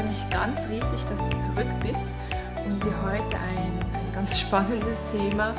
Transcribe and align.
Freue 0.00 0.08
mich 0.08 0.30
ganz 0.30 0.60
riesig, 0.68 1.04
dass 1.10 1.28
du 1.28 1.36
zurück 1.36 1.68
bist 1.82 2.00
und 2.64 2.82
wir 2.82 3.02
heute 3.02 3.36
ein, 3.36 3.78
ein 3.92 4.12
ganz 4.14 4.40
spannendes 4.40 5.02
Thema, 5.12 5.54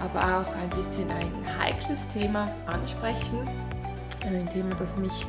aber 0.00 0.20
auch 0.20 0.54
ein 0.54 0.70
bisschen 0.70 1.10
ein 1.10 1.58
heikles 1.58 2.06
Thema 2.08 2.54
ansprechen. 2.66 3.48
Ein 4.24 4.48
Thema, 4.48 4.76
das 4.76 4.96
mich 4.96 5.26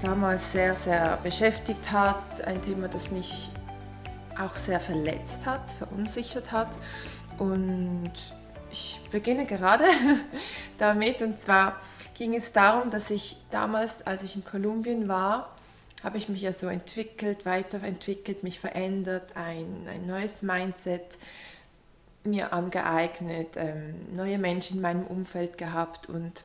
damals 0.00 0.52
sehr, 0.52 0.76
sehr 0.76 1.18
beschäftigt 1.24 1.90
hat, 1.90 2.44
ein 2.46 2.62
Thema, 2.62 2.86
das 2.86 3.10
mich 3.10 3.50
auch 4.40 4.56
sehr 4.56 4.78
verletzt 4.78 5.44
hat, 5.44 5.68
verunsichert 5.72 6.52
hat. 6.52 6.68
Und 7.38 8.12
ich 8.70 9.00
beginne 9.10 9.46
gerade 9.46 9.84
damit. 10.78 11.22
Und 11.22 11.40
zwar 11.40 11.80
ging 12.14 12.36
es 12.36 12.52
darum, 12.52 12.90
dass 12.90 13.10
ich 13.10 13.36
damals, 13.50 14.06
als 14.06 14.22
ich 14.22 14.36
in 14.36 14.44
Kolumbien 14.44 15.08
war, 15.08 15.53
habe 16.04 16.18
ich 16.18 16.28
mich 16.28 16.42
ja 16.42 16.52
so 16.52 16.68
entwickelt, 16.68 17.46
weiterentwickelt, 17.46 18.42
mich 18.42 18.60
verändert, 18.60 19.36
ein, 19.36 19.88
ein 19.88 20.06
neues 20.06 20.42
Mindset 20.42 21.18
mir 22.24 22.52
angeeignet, 22.52 23.48
ähm, 23.56 23.94
neue 24.14 24.38
Menschen 24.38 24.76
in 24.76 24.82
meinem 24.82 25.06
Umfeld 25.06 25.58
gehabt 25.58 26.08
und 26.08 26.44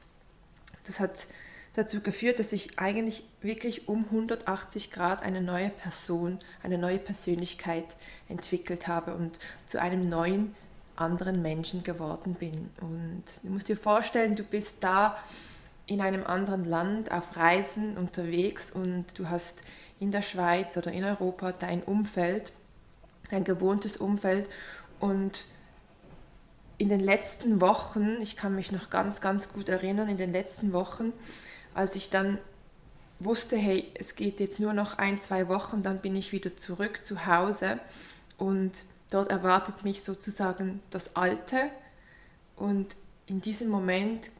das 0.85 0.99
hat 0.99 1.27
dazu 1.75 2.01
geführt, 2.01 2.39
dass 2.39 2.51
ich 2.51 2.79
eigentlich 2.79 3.23
wirklich 3.41 3.87
um 3.87 4.05
180 4.05 4.91
Grad 4.91 5.21
eine 5.23 5.41
neue 5.41 5.69
Person, 5.69 6.39
eine 6.63 6.77
neue 6.77 6.97
Persönlichkeit 6.97 7.95
entwickelt 8.27 8.87
habe 8.87 9.13
und 9.13 9.39
zu 9.65 9.79
einem 9.79 10.09
neuen 10.09 10.55
anderen 10.95 11.41
Menschen 11.41 11.83
geworden 11.83 12.33
bin. 12.33 12.69
Und 12.81 13.23
du 13.43 13.49
musst 13.49 13.69
dir 13.69 13.77
vorstellen, 13.77 14.35
du 14.35 14.43
bist 14.43 14.77
da 14.81 15.17
in 15.89 16.01
einem 16.01 16.25
anderen 16.25 16.63
Land 16.63 17.11
auf 17.11 17.35
Reisen 17.35 17.97
unterwegs 17.97 18.71
und 18.71 19.17
du 19.17 19.29
hast 19.29 19.61
in 19.99 20.11
der 20.11 20.21
Schweiz 20.21 20.77
oder 20.77 20.91
in 20.91 21.03
Europa 21.03 21.51
dein 21.51 21.83
Umfeld, 21.83 22.53
dein 23.29 23.43
gewohntes 23.43 23.97
Umfeld 23.97 24.47
und 24.99 25.45
in 26.77 26.89
den 26.89 27.01
letzten 27.01 27.59
Wochen, 27.59 28.21
ich 28.21 28.37
kann 28.37 28.55
mich 28.55 28.71
noch 28.71 28.89
ganz, 28.89 29.19
ganz 29.19 29.51
gut 29.51 29.67
erinnern, 29.67 30.07
in 30.07 30.17
den 30.17 30.31
letzten 30.31 30.71
Wochen 30.71 31.11
als 31.73 31.95
ich 31.95 32.09
dann 32.09 32.37
wusste, 33.19 33.57
hey, 33.57 33.91
es 33.95 34.15
geht 34.15 34.39
jetzt 34.39 34.59
nur 34.59 34.73
noch 34.73 34.97
ein, 34.97 35.19
zwei 35.21 35.47
Wochen, 35.47 35.81
dann 35.81 35.99
bin 35.99 36.15
ich 36.15 36.31
wieder 36.31 36.55
zurück 36.55 37.03
zu 37.03 37.25
Hause 37.25 37.79
und 38.37 38.85
dort 39.11 39.29
erwartet 39.29 39.83
mich 39.83 40.03
sozusagen 40.03 40.81
das 40.89 41.15
Alte. 41.15 41.69
Und 42.55 42.95
in 43.27 43.41
diesem 43.41 43.69
Moment 43.69 44.31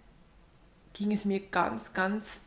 ging 0.93 1.11
es 1.11 1.25
mir 1.25 1.39
ganz, 1.39 1.93
ganz 1.93 2.41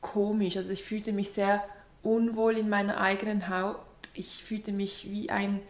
komisch. 0.00 0.56
Also 0.56 0.70
ich 0.70 0.84
fühlte 0.84 1.12
mich 1.12 1.30
sehr 1.30 1.62
unwohl 2.02 2.56
in 2.56 2.68
meiner 2.68 3.00
eigenen 3.00 3.48
Haut. 3.48 3.76
Ich 4.14 4.42
fühlte 4.44 4.72
mich 4.72 5.10
wie 5.10 5.30
ein, 5.30 5.60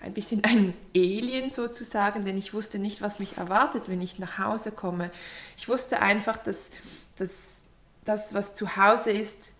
ein 0.00 0.14
bisschen 0.14 0.44
ein 0.44 0.74
Alien 0.94 1.50
sozusagen, 1.50 2.24
denn 2.24 2.36
ich 2.36 2.54
wusste 2.54 2.78
nicht, 2.78 3.02
was 3.02 3.18
mich 3.18 3.36
erwartet, 3.36 3.84
wenn 3.88 4.00
ich 4.00 4.18
nach 4.18 4.38
Hause 4.38 4.72
komme. 4.72 5.10
Ich 5.56 5.68
wusste 5.68 6.00
einfach, 6.00 6.38
dass, 6.38 6.70
dass 7.16 7.66
das, 8.04 8.34
was 8.34 8.54
zu 8.54 8.76
Hause 8.76 9.10
ist, 9.10 9.52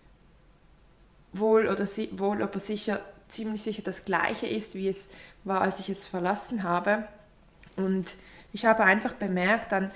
wohl 1.33 1.67
oder 1.67 1.85
wohl 2.17 2.41
aber 2.41 2.59
sicher, 2.59 2.99
ziemlich 3.27 3.61
sicher 3.61 3.81
das 3.83 4.03
gleiche 4.03 4.47
ist, 4.47 4.75
wie 4.75 4.89
es 4.89 5.07
war, 5.43 5.61
als 5.61 5.79
ich 5.79 5.89
es 5.89 6.05
verlassen 6.05 6.63
habe. 6.63 7.07
Und 7.77 8.15
ich 8.53 8.65
habe 8.65 8.83
einfach 8.83 9.13
bemerkt, 9.13 9.71
dann 9.71 9.91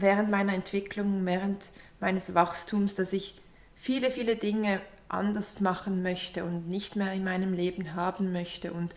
während 0.00 0.30
meiner 0.30 0.54
Entwicklung, 0.54 1.26
während 1.26 1.70
meines 2.00 2.34
Wachstums, 2.34 2.94
dass 2.94 3.12
ich 3.12 3.34
viele, 3.74 4.10
viele 4.10 4.36
Dinge 4.36 4.80
anders 5.08 5.60
machen 5.60 6.02
möchte 6.02 6.44
und 6.44 6.68
nicht 6.68 6.96
mehr 6.96 7.12
in 7.12 7.24
meinem 7.24 7.52
Leben 7.52 7.94
haben 7.94 8.32
möchte. 8.32 8.72
Und 8.72 8.94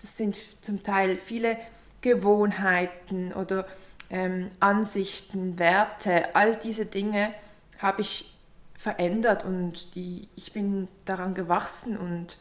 das 0.00 0.16
sind 0.16 0.36
zum 0.60 0.82
Teil 0.82 1.16
viele 1.16 1.56
Gewohnheiten 2.00 3.32
oder 3.32 3.66
ähm, 4.10 4.50
Ansichten, 4.60 5.58
Werte, 5.58 6.34
all 6.34 6.56
diese 6.56 6.86
Dinge, 6.86 7.32
habe 7.78 8.02
ich 8.02 8.34
verändert 8.76 9.44
und 9.44 9.94
die, 9.94 10.28
ich 10.36 10.52
bin 10.52 10.88
daran 11.04 11.34
gewachsen 11.34 11.96
und 11.96 12.38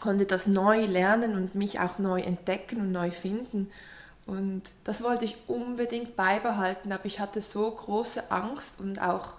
konnte 0.00 0.26
das 0.26 0.46
neu 0.46 0.84
lernen 0.86 1.34
und 1.34 1.54
mich 1.54 1.78
auch 1.78 1.98
neu 1.98 2.20
entdecken 2.20 2.80
und 2.80 2.92
neu 2.92 3.10
finden. 3.10 3.70
Und 4.30 4.62
das 4.84 5.02
wollte 5.02 5.24
ich 5.24 5.36
unbedingt 5.48 6.14
beibehalten, 6.14 6.92
aber 6.92 7.04
ich 7.06 7.18
hatte 7.18 7.40
so 7.40 7.68
große 7.68 8.30
Angst 8.30 8.78
und 8.78 9.02
auch 9.02 9.32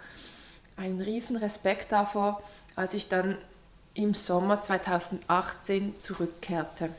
einen 0.76 1.00
riesen 1.00 1.38
Respekt 1.38 1.94
davor, 1.94 2.44
als 2.76 2.94
ich 2.94 3.08
dann 3.08 3.38
im 3.94 4.14
Sommer 4.14 4.60
2018 4.60 5.98
zurückkehrte. 5.98 6.90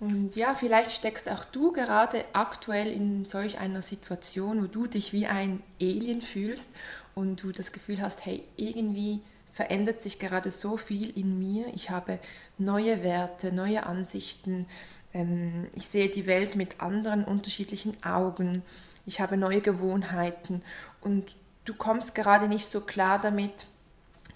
Und 0.00 0.34
ja, 0.34 0.56
vielleicht 0.56 0.90
steckst 0.90 1.30
auch 1.30 1.44
du 1.44 1.70
gerade 1.70 2.24
aktuell 2.32 2.90
in 2.90 3.26
solch 3.26 3.60
einer 3.60 3.82
Situation, 3.82 4.60
wo 4.64 4.66
du 4.66 4.88
dich 4.88 5.12
wie 5.12 5.28
ein 5.28 5.62
Alien 5.80 6.20
fühlst 6.20 6.68
und 7.14 7.44
du 7.44 7.52
das 7.52 7.70
Gefühl 7.70 8.02
hast, 8.02 8.26
hey, 8.26 8.42
irgendwie 8.56 9.20
verändert 9.52 10.00
sich 10.00 10.18
gerade 10.18 10.50
so 10.50 10.76
viel 10.76 11.16
in 11.16 11.38
mir. 11.38 11.66
Ich 11.76 11.90
habe 11.90 12.18
neue 12.58 13.04
Werte, 13.04 13.52
neue 13.52 13.86
Ansichten. 13.86 14.66
Ähm, 15.14 15.68
ich 15.74 15.88
sehe 15.88 16.08
die 16.08 16.26
Welt 16.26 16.56
mit 16.56 16.80
anderen 16.80 17.24
unterschiedlichen 17.24 18.02
Augen. 18.04 18.62
Ich 19.06 19.20
habe 19.20 19.36
neue 19.36 19.60
Gewohnheiten 19.60 20.62
und 21.00 21.34
du 21.64 21.74
kommst 21.74 22.14
gerade 22.14 22.48
nicht 22.48 22.66
so 22.66 22.80
klar 22.80 23.20
damit, 23.20 23.66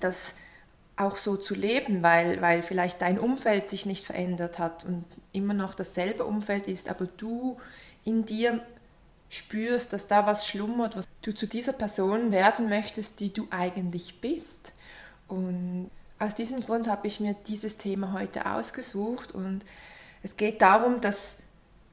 dass 0.00 0.34
auch 0.96 1.16
so 1.16 1.36
zu 1.36 1.54
leben, 1.54 2.02
weil, 2.02 2.40
weil 2.40 2.62
vielleicht 2.62 3.02
dein 3.02 3.18
Umfeld 3.18 3.68
sich 3.68 3.84
nicht 3.84 4.04
verändert 4.04 4.58
hat 4.58 4.84
und 4.84 5.04
immer 5.32 5.52
noch 5.52 5.74
dasselbe 5.74 6.24
Umfeld 6.24 6.68
ist, 6.68 6.88
aber 6.88 7.06
du 7.06 7.58
in 8.04 8.24
dir 8.24 8.60
spürst, 9.28 9.92
dass 9.92 10.06
da 10.06 10.26
was 10.26 10.46
schlummert, 10.46 10.96
was 10.96 11.06
du 11.22 11.34
zu 11.34 11.46
dieser 11.46 11.72
Person 11.72 12.32
werden 12.32 12.68
möchtest, 12.68 13.20
die 13.20 13.32
du 13.32 13.46
eigentlich 13.50 14.20
bist. 14.20 14.72
Und 15.28 15.90
aus 16.18 16.34
diesem 16.34 16.60
Grund 16.60 16.88
habe 16.88 17.08
ich 17.08 17.20
mir 17.20 17.34
dieses 17.46 17.76
Thema 17.76 18.12
heute 18.12 18.46
ausgesucht 18.46 19.32
und 19.32 19.64
es 20.22 20.36
geht 20.36 20.62
darum, 20.62 21.00
dass, 21.00 21.38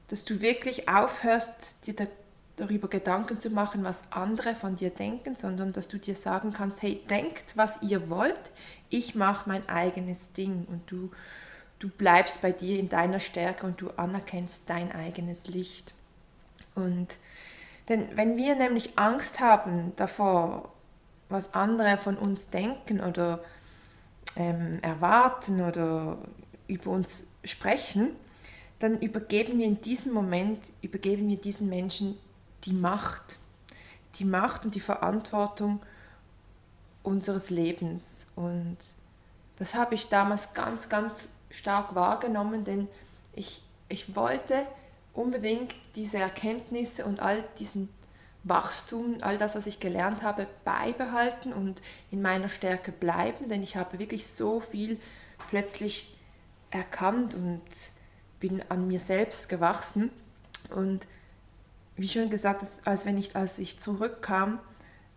dass 0.08 0.24
du 0.24 0.40
wirklich 0.40 0.88
aufhörst, 0.88 1.86
dir 1.86 2.08
darüber 2.56 2.88
Gedanken 2.88 3.40
zu 3.40 3.50
machen, 3.50 3.84
was 3.84 4.02
andere 4.10 4.54
von 4.54 4.76
dir 4.76 4.90
denken, 4.90 5.34
sondern 5.34 5.72
dass 5.72 5.88
du 5.88 5.98
dir 5.98 6.14
sagen 6.14 6.52
kannst, 6.52 6.82
hey, 6.82 7.02
denkt, 7.10 7.56
was 7.56 7.82
ihr 7.82 8.08
wollt, 8.08 8.52
ich 8.90 9.14
mache 9.14 9.48
mein 9.48 9.68
eigenes 9.68 10.32
Ding 10.32 10.66
und 10.68 10.88
du, 10.90 11.10
du 11.80 11.88
bleibst 11.88 12.42
bei 12.42 12.52
dir 12.52 12.78
in 12.78 12.88
deiner 12.88 13.20
Stärke 13.20 13.66
und 13.66 13.80
du 13.80 13.90
anerkennst 13.90 14.70
dein 14.70 14.92
eigenes 14.92 15.46
Licht. 15.48 15.94
Und 16.74 17.18
denn 17.88 18.16
wenn 18.16 18.36
wir 18.36 18.54
nämlich 18.54 18.98
Angst 18.98 19.40
haben 19.40 19.92
davor, 19.96 20.72
was 21.28 21.54
andere 21.54 21.98
von 21.98 22.16
uns 22.16 22.48
denken 22.50 23.00
oder 23.00 23.40
ähm, 24.36 24.78
erwarten 24.82 25.60
oder 25.60 26.18
über 26.66 26.90
uns 26.90 27.28
sprechen, 27.44 28.10
dann 28.78 29.00
übergeben 29.00 29.58
wir 29.58 29.66
in 29.66 29.80
diesem 29.80 30.12
Moment, 30.12 30.60
übergeben 30.82 31.28
wir 31.28 31.36
diesen 31.36 31.68
Menschen 31.68 32.18
die 32.64 32.72
Macht, 32.72 33.38
die 34.16 34.24
Macht 34.24 34.64
und 34.64 34.74
die 34.74 34.80
Verantwortung 34.80 35.80
unseres 37.02 37.50
Lebens. 37.50 38.26
Und 38.34 38.78
das 39.56 39.74
habe 39.74 39.94
ich 39.94 40.08
damals 40.08 40.54
ganz, 40.54 40.88
ganz 40.88 41.30
stark 41.50 41.94
wahrgenommen, 41.94 42.64
denn 42.64 42.88
ich, 43.34 43.62
ich 43.88 44.16
wollte 44.16 44.66
unbedingt 45.12 45.76
diese 45.94 46.18
Erkenntnisse 46.18 47.04
und 47.04 47.20
all 47.20 47.44
diesen 47.58 47.88
Wachstum, 48.42 49.16
all 49.22 49.38
das, 49.38 49.54
was 49.54 49.66
ich 49.66 49.80
gelernt 49.80 50.22
habe, 50.22 50.46
beibehalten 50.64 51.52
und 51.52 51.80
in 52.10 52.20
meiner 52.20 52.48
Stärke 52.48 52.92
bleiben, 52.92 53.48
denn 53.48 53.62
ich 53.62 53.76
habe 53.76 53.98
wirklich 53.98 54.26
so 54.26 54.60
viel 54.60 55.00
plötzlich 55.48 56.14
erkannt 56.74 57.34
und 57.34 57.62
bin 58.40 58.62
an 58.68 58.86
mir 58.86 59.00
selbst 59.00 59.48
gewachsen. 59.48 60.10
Und 60.74 61.06
wie 61.96 62.08
schon 62.08 62.28
gesagt, 62.28 62.64
als, 62.84 63.06
wenn 63.06 63.16
ich, 63.16 63.36
als 63.36 63.58
ich 63.58 63.78
zurückkam, 63.78 64.58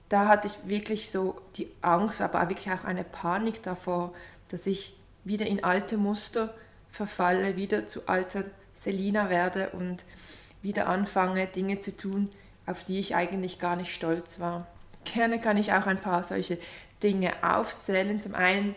da 0.10 0.28
hatte 0.28 0.48
ich 0.48 0.70
wirklich 0.70 1.12
so 1.12 1.42
die 1.56 1.70
Angst, 1.82 2.22
aber 2.22 2.48
wirklich 2.50 2.72
auch 2.72 2.86
eine 2.86 3.04
Panik 3.04 3.64
davor, 3.64 4.14
dass 4.50 4.68
ich 4.68 4.96
wieder 5.26 5.46
in 5.46 5.64
alte 5.64 5.98
Muster 5.98 6.54
verfalle, 6.90 7.58
wieder 7.58 7.88
zu 7.88 8.08
alter 8.08 8.46
Selina 8.76 9.30
werde 9.30 9.72
und 9.72 10.06
wieder 10.62 10.88
anfange, 10.88 11.48
Dinge 11.48 11.80
zu 11.80 11.96
tun, 11.98 12.30
auf 12.66 12.84
die 12.84 13.00
ich 13.00 13.16
eigentlich 13.16 13.60
gar 13.60 13.76
nicht 13.76 13.94
stolz 13.94 14.40
war. 14.40 14.68
Gerne 15.04 15.42
kann 15.42 15.58
ich 15.58 15.74
auch 15.74 15.88
ein 15.88 16.00
paar 16.00 16.24
solche 16.24 16.60
Dinge 17.02 17.32
aufzählen. 17.42 18.20
Zum 18.20 18.36
einen 18.36 18.76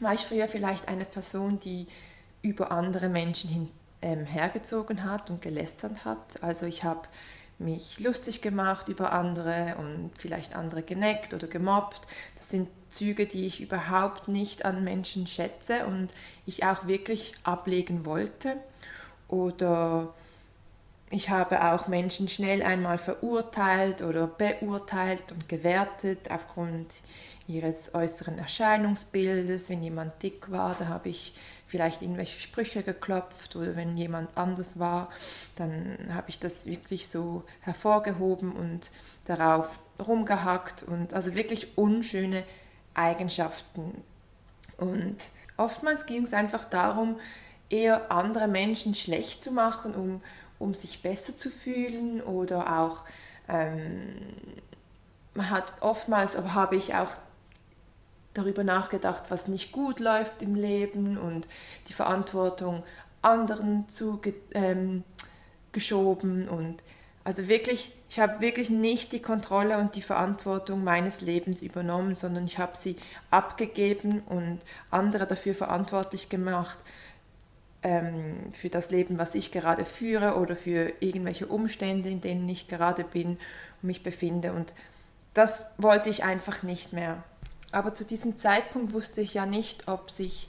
war 0.00 0.14
ich 0.14 0.22
früher 0.22 0.48
vielleicht 0.48 0.88
eine 0.88 1.04
Person, 1.04 1.58
die 1.60 1.86
über 2.42 2.70
andere 2.70 3.08
Menschen 3.08 3.50
hin, 3.50 3.70
ähm, 4.02 4.24
hergezogen 4.24 5.04
hat 5.04 5.30
und 5.30 5.42
gelästert 5.42 6.04
hat. 6.04 6.42
Also 6.42 6.66
ich 6.66 6.84
habe 6.84 7.08
mich 7.58 8.00
lustig 8.00 8.42
gemacht 8.42 8.88
über 8.88 9.12
andere 9.12 9.76
und 9.78 10.10
vielleicht 10.18 10.56
andere 10.56 10.82
geneckt 10.82 11.34
oder 11.34 11.46
gemobbt. 11.46 12.00
Das 12.36 12.50
sind 12.50 12.68
Züge, 12.90 13.26
die 13.26 13.46
ich 13.46 13.60
überhaupt 13.60 14.28
nicht 14.28 14.64
an 14.64 14.84
Menschen 14.84 15.26
schätze 15.26 15.86
und 15.86 16.08
ich 16.46 16.64
auch 16.64 16.86
wirklich 16.86 17.34
ablegen 17.44 18.04
wollte. 18.04 18.56
Oder 19.28 20.12
ich 21.10 21.30
habe 21.30 21.62
auch 21.64 21.86
Menschen 21.86 22.28
schnell 22.28 22.62
einmal 22.62 22.98
verurteilt 22.98 24.02
oder 24.02 24.26
beurteilt 24.26 25.32
und 25.32 25.48
gewertet 25.48 26.30
aufgrund 26.30 26.94
ihres 27.46 27.94
äußeren 27.94 28.38
Erscheinungsbildes. 28.38 29.68
Wenn 29.68 29.82
jemand 29.82 30.22
dick 30.22 30.50
war, 30.50 30.74
da 30.78 30.88
habe 30.88 31.08
ich 31.08 31.34
vielleicht 31.66 32.02
irgendwelche 32.02 32.40
Sprüche 32.40 32.82
geklopft 32.82 33.56
oder 33.56 33.76
wenn 33.76 33.96
jemand 33.96 34.36
anders 34.36 34.78
war, 34.78 35.10
dann 35.56 35.98
habe 36.12 36.30
ich 36.30 36.38
das 36.38 36.66
wirklich 36.66 37.08
so 37.08 37.42
hervorgehoben 37.60 38.52
und 38.52 38.90
darauf 39.24 39.78
rumgehackt 40.04 40.82
und 40.84 41.14
also 41.14 41.34
wirklich 41.34 41.76
unschöne 41.76 42.44
Eigenschaften. 42.94 44.02
Und 44.76 45.16
oftmals 45.56 46.06
ging 46.06 46.22
es 46.24 46.32
einfach 46.32 46.64
darum, 46.64 47.18
eher 47.70 48.12
andere 48.12 48.46
Menschen 48.46 48.94
schlecht 48.94 49.42
zu 49.42 49.50
machen, 49.50 49.94
um, 49.94 50.22
um 50.58 50.74
sich 50.74 51.02
besser 51.02 51.36
zu 51.36 51.50
fühlen 51.50 52.20
oder 52.20 52.80
auch 52.80 53.04
ähm, 53.48 54.14
man 55.34 55.50
hat 55.50 55.72
oftmals, 55.80 56.36
aber 56.36 56.54
habe 56.54 56.76
ich 56.76 56.94
auch 56.94 57.10
darüber 58.34 58.64
nachgedacht, 58.64 59.24
was 59.28 59.48
nicht 59.48 59.72
gut 59.72 60.00
läuft 60.00 60.42
im 60.42 60.54
Leben 60.54 61.16
und 61.16 61.48
die 61.88 61.92
Verantwortung 61.92 62.82
anderen 63.22 63.88
zugeschoben. 63.88 65.04
Ähm, 66.42 66.48
und 66.48 66.82
also 67.24 67.48
wirklich, 67.48 67.92
ich 68.10 68.20
habe 68.20 68.40
wirklich 68.40 68.68
nicht 68.68 69.12
die 69.12 69.22
Kontrolle 69.22 69.78
und 69.78 69.94
die 69.94 70.02
Verantwortung 70.02 70.84
meines 70.84 71.22
Lebens 71.22 71.62
übernommen, 71.62 72.14
sondern 72.16 72.44
ich 72.44 72.58
habe 72.58 72.76
sie 72.76 72.96
abgegeben 73.30 74.20
und 74.26 74.58
andere 74.90 75.26
dafür 75.26 75.54
verantwortlich 75.54 76.28
gemacht, 76.28 76.78
ähm, 77.82 78.52
für 78.52 78.70
das 78.70 78.90
Leben, 78.90 79.18
was 79.18 79.34
ich 79.34 79.52
gerade 79.52 79.84
führe 79.84 80.36
oder 80.36 80.56
für 80.56 80.92
irgendwelche 81.00 81.46
Umstände, 81.46 82.08
in 82.08 82.20
denen 82.20 82.48
ich 82.48 82.66
gerade 82.66 83.04
bin 83.04 83.30
und 83.30 83.84
mich 83.84 84.02
befinde. 84.02 84.52
Und 84.52 84.74
das 85.34 85.68
wollte 85.78 86.08
ich 86.08 86.24
einfach 86.24 86.62
nicht 86.62 86.92
mehr. 86.92 87.22
Aber 87.74 87.92
zu 87.92 88.04
diesem 88.04 88.36
Zeitpunkt 88.36 88.92
wusste 88.92 89.20
ich 89.20 89.34
ja 89.34 89.46
nicht, 89.46 89.88
ob 89.88 90.10
sich 90.10 90.48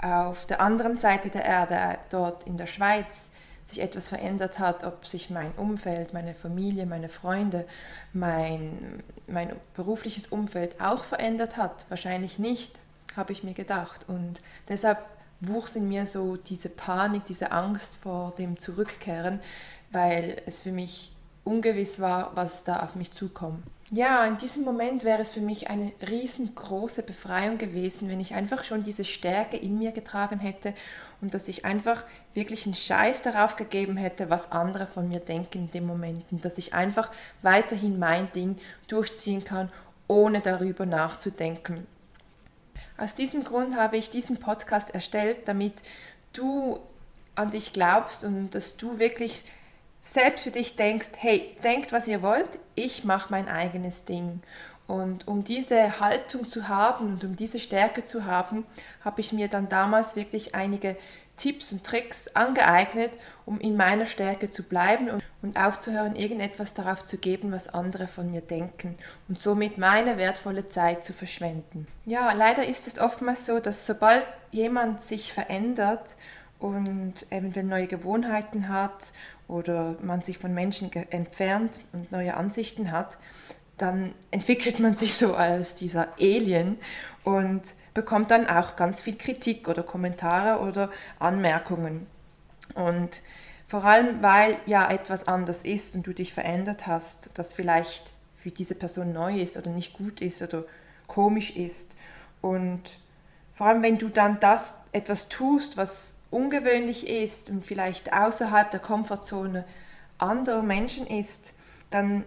auf 0.00 0.46
der 0.46 0.60
anderen 0.60 0.96
Seite 0.96 1.30
der 1.30 1.44
Erde, 1.44 1.98
dort 2.10 2.44
in 2.44 2.56
der 2.56 2.66
Schweiz, 2.68 3.28
sich 3.66 3.80
etwas 3.80 4.08
verändert 4.08 4.58
hat, 4.58 4.84
ob 4.84 5.04
sich 5.04 5.30
mein 5.30 5.52
Umfeld, 5.56 6.14
meine 6.14 6.34
Familie, 6.34 6.86
meine 6.86 7.08
Freunde, 7.08 7.66
mein, 8.12 9.02
mein 9.26 9.52
berufliches 9.74 10.28
Umfeld 10.28 10.80
auch 10.80 11.04
verändert 11.04 11.56
hat. 11.56 11.84
Wahrscheinlich 11.88 12.38
nicht, 12.38 12.78
habe 13.16 13.32
ich 13.32 13.42
mir 13.42 13.54
gedacht. 13.54 14.08
Und 14.08 14.40
deshalb 14.68 15.04
wuchs 15.40 15.76
in 15.76 15.88
mir 15.88 16.06
so 16.06 16.36
diese 16.36 16.68
Panik, 16.68 17.26
diese 17.26 17.50
Angst 17.50 17.96
vor 17.96 18.32
dem 18.38 18.58
Zurückkehren, 18.58 19.40
weil 19.90 20.40
es 20.46 20.60
für 20.60 20.72
mich 20.72 21.10
ungewiss 21.48 22.00
war, 22.00 22.32
was 22.34 22.62
da 22.64 22.80
auf 22.80 22.94
mich 22.94 23.12
zukommt. 23.12 23.64
Ja, 23.90 24.26
in 24.26 24.36
diesem 24.36 24.64
Moment 24.64 25.02
wäre 25.02 25.22
es 25.22 25.30
für 25.30 25.40
mich 25.40 25.70
eine 25.70 25.92
riesengroße 26.10 27.02
Befreiung 27.02 27.56
gewesen, 27.56 28.10
wenn 28.10 28.20
ich 28.20 28.34
einfach 28.34 28.62
schon 28.62 28.82
diese 28.82 29.04
Stärke 29.04 29.56
in 29.56 29.78
mir 29.78 29.92
getragen 29.92 30.38
hätte 30.40 30.74
und 31.22 31.32
dass 31.32 31.48
ich 31.48 31.64
einfach 31.64 32.04
wirklich 32.34 32.66
einen 32.66 32.74
Scheiß 32.74 33.22
darauf 33.22 33.56
gegeben 33.56 33.96
hätte, 33.96 34.28
was 34.28 34.52
andere 34.52 34.86
von 34.86 35.08
mir 35.08 35.20
denken 35.20 35.58
in 35.58 35.70
dem 35.70 35.86
Moment 35.86 36.26
und 36.30 36.44
dass 36.44 36.58
ich 36.58 36.74
einfach 36.74 37.10
weiterhin 37.40 37.98
mein 37.98 38.30
Ding 38.32 38.58
durchziehen 38.88 39.42
kann, 39.42 39.70
ohne 40.06 40.40
darüber 40.40 40.84
nachzudenken. 40.84 41.86
Aus 42.98 43.14
diesem 43.14 43.42
Grund 43.42 43.74
habe 43.76 43.96
ich 43.96 44.10
diesen 44.10 44.36
Podcast 44.36 44.90
erstellt, 44.90 45.46
damit 45.46 45.74
du 46.34 46.78
an 47.36 47.52
dich 47.52 47.72
glaubst 47.72 48.24
und 48.24 48.50
dass 48.50 48.76
du 48.76 48.98
wirklich 48.98 49.44
selbst 50.08 50.44
für 50.44 50.50
dich 50.50 50.76
denkst, 50.76 51.10
hey, 51.18 51.54
denkt, 51.62 51.92
was 51.92 52.08
ihr 52.08 52.22
wollt, 52.22 52.48
ich 52.74 53.04
mache 53.04 53.30
mein 53.30 53.46
eigenes 53.46 54.06
Ding. 54.06 54.40
Und 54.86 55.28
um 55.28 55.44
diese 55.44 56.00
Haltung 56.00 56.48
zu 56.48 56.66
haben 56.68 57.08
und 57.08 57.24
um 57.24 57.36
diese 57.36 57.60
Stärke 57.60 58.04
zu 58.04 58.24
haben, 58.24 58.64
habe 59.04 59.20
ich 59.20 59.34
mir 59.34 59.48
dann 59.48 59.68
damals 59.68 60.16
wirklich 60.16 60.54
einige 60.54 60.96
Tipps 61.36 61.72
und 61.72 61.84
Tricks 61.84 62.28
angeeignet, 62.28 63.12
um 63.44 63.60
in 63.60 63.76
meiner 63.76 64.06
Stärke 64.06 64.48
zu 64.48 64.62
bleiben 64.62 65.10
und, 65.42 65.56
aufzuhören, 65.56 66.16
irgendetwas 66.16 66.72
darauf 66.72 67.04
zu 67.04 67.18
geben, 67.18 67.52
was 67.52 67.68
andere 67.68 68.08
von 68.08 68.30
mir 68.30 68.40
denken 68.40 68.94
und 69.28 69.40
somit 69.40 69.76
meine 69.78 70.16
wertvolle 70.16 70.68
Zeit 70.68 71.04
zu 71.04 71.12
verschwenden. 71.12 71.86
Ja, 72.06 72.32
leider 72.32 72.66
ist 72.66 72.86
es 72.86 72.98
oftmals 72.98 73.44
so, 73.44 73.60
dass 73.60 73.86
sobald 73.86 74.26
jemand 74.50 75.02
sich 75.02 75.32
verändert 75.32 76.16
und 76.58 77.30
eventuell 77.30 77.66
neue 77.66 77.86
Gewohnheiten 77.86 78.68
hat 78.68 79.12
oder 79.48 79.96
man 80.02 80.22
sich 80.22 80.38
von 80.38 80.54
Menschen 80.54 80.92
entfernt 80.92 81.80
und 81.92 82.12
neue 82.12 82.36
Ansichten 82.36 82.92
hat, 82.92 83.18
dann 83.78 84.14
entwickelt 84.30 84.78
man 84.80 84.94
sich 84.94 85.14
so 85.16 85.34
als 85.34 85.74
dieser 85.74 86.08
Alien 86.20 86.78
und 87.24 87.62
bekommt 87.94 88.30
dann 88.30 88.46
auch 88.46 88.76
ganz 88.76 89.00
viel 89.00 89.16
Kritik 89.16 89.68
oder 89.68 89.82
Kommentare 89.82 90.60
oder 90.60 90.90
Anmerkungen. 91.18 92.06
Und 92.74 93.22
vor 93.66 93.84
allem, 93.84 94.22
weil 94.22 94.58
ja 94.66 94.90
etwas 94.90 95.28
anders 95.28 95.62
ist 95.62 95.94
und 95.94 96.06
du 96.06 96.12
dich 96.12 96.32
verändert 96.32 96.86
hast, 96.86 97.30
das 97.34 97.54
vielleicht 97.54 98.14
für 98.36 98.50
diese 98.50 98.74
Person 98.74 99.12
neu 99.12 99.40
ist 99.40 99.56
oder 99.56 99.70
nicht 99.70 99.92
gut 99.92 100.20
ist 100.20 100.42
oder 100.42 100.64
komisch 101.06 101.56
ist. 101.56 101.96
Und 102.40 102.98
vor 103.58 103.66
allem, 103.66 103.82
wenn 103.82 103.98
du 103.98 104.08
dann 104.08 104.38
das 104.38 104.78
etwas 104.92 105.28
tust, 105.28 105.76
was 105.76 106.20
ungewöhnlich 106.30 107.08
ist 107.08 107.50
und 107.50 107.66
vielleicht 107.66 108.12
außerhalb 108.12 108.70
der 108.70 108.78
Komfortzone 108.78 109.64
anderer 110.16 110.62
Menschen 110.62 111.08
ist, 111.08 111.56
dann 111.90 112.22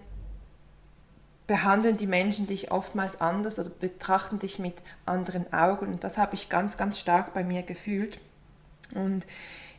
behandeln 1.47 1.95
die 1.95 2.05
Menschen 2.05 2.47
dich 2.47 2.69
oftmals 2.69 3.21
anders 3.21 3.59
oder 3.59 3.69
betrachten 3.69 4.39
dich 4.39 4.59
mit 4.59 4.73
anderen 5.05 5.53
Augen. 5.53 5.93
Und 5.93 6.03
das 6.03 6.17
habe 6.17 6.35
ich 6.35 6.49
ganz, 6.49 6.75
ganz 6.75 6.99
stark 6.99 7.33
bei 7.33 7.45
mir 7.45 7.63
gefühlt. 7.63 8.19
Und 8.93 9.25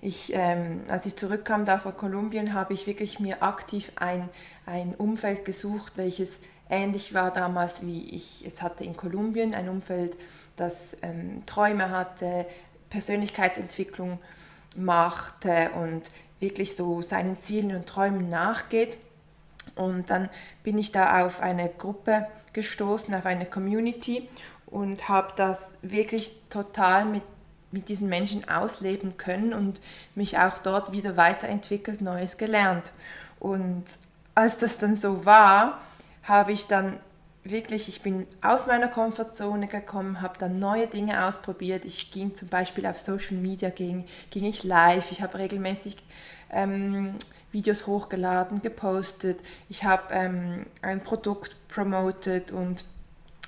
ich, 0.04 0.32
ähm, 0.34 0.82
als 0.90 1.06
ich 1.06 1.16
zurückkam 1.16 1.64
da 1.64 1.78
von 1.78 1.96
Kolumbien, 1.96 2.52
habe 2.52 2.74
ich 2.74 2.88
wirklich 2.88 3.20
mir 3.20 3.42
aktiv 3.42 3.92
ein, 3.94 4.28
ein 4.66 4.96
Umfeld 4.96 5.44
gesucht, 5.44 5.92
welches 5.94 6.40
ähnlich 6.68 7.14
war 7.14 7.32
damals, 7.32 7.86
wie 7.86 8.10
ich 8.10 8.44
es 8.44 8.62
hatte 8.62 8.82
in 8.82 8.96
Kolumbien. 8.96 9.54
Ein 9.54 9.68
Umfeld, 9.68 10.16
das 10.56 10.96
ähm, 11.02 11.46
Träume 11.46 11.90
hatte, 11.90 12.46
Persönlichkeitsentwicklung 12.90 14.18
macht 14.76 15.46
und 15.76 16.10
wirklich 16.40 16.74
so 16.74 17.00
seinen 17.00 17.38
Zielen 17.38 17.74
und 17.74 17.86
Träumen 17.86 18.26
nachgeht. 18.26 18.98
Und 19.76 20.10
dann 20.10 20.28
bin 20.64 20.78
ich 20.78 20.90
da 20.90 21.24
auf 21.24 21.40
eine 21.40 21.68
Gruppe 21.68 22.26
gestoßen, 22.52 23.14
auf 23.14 23.24
eine 23.24 23.46
Community 23.46 24.28
und 24.66 25.08
habe 25.08 25.32
das 25.36 25.76
wirklich 25.82 26.36
total 26.50 27.04
mit, 27.04 27.22
mit 27.72 27.88
diesen 27.88 28.08
Menschen 28.08 28.48
ausleben 28.48 29.16
können 29.16 29.52
und 29.52 29.80
mich 30.14 30.38
auch 30.38 30.58
dort 30.58 30.92
wieder 30.92 31.16
weiterentwickelt, 31.16 32.00
Neues 32.00 32.36
gelernt. 32.36 32.92
Und 33.40 33.84
als 34.34 34.58
das 34.58 34.78
dann 34.78 34.96
so 34.96 35.24
war, 35.24 35.80
habe 36.22 36.52
ich 36.52 36.66
dann 36.66 36.98
wirklich, 37.44 37.88
ich 37.88 38.02
bin 38.02 38.26
aus 38.40 38.66
meiner 38.66 38.88
Komfortzone 38.88 39.66
gekommen, 39.66 40.20
habe 40.20 40.38
dann 40.38 40.58
neue 40.58 40.86
Dinge 40.86 41.26
ausprobiert. 41.26 41.84
Ich 41.84 42.12
ging 42.12 42.34
zum 42.34 42.48
Beispiel 42.48 42.86
auf 42.86 42.98
Social 42.98 43.36
Media, 43.36 43.70
ging, 43.70 44.04
ging 44.30 44.44
ich 44.44 44.62
live, 44.62 45.10
ich 45.10 45.22
habe 45.22 45.38
regelmäßig 45.38 45.96
ähm, 46.50 47.16
Videos 47.50 47.86
hochgeladen, 47.86 48.62
gepostet, 48.62 49.40
ich 49.68 49.84
habe 49.84 50.02
ähm, 50.12 50.66
ein 50.82 51.02
Produkt 51.02 51.56
promoted 51.68 52.52
und 52.52 52.84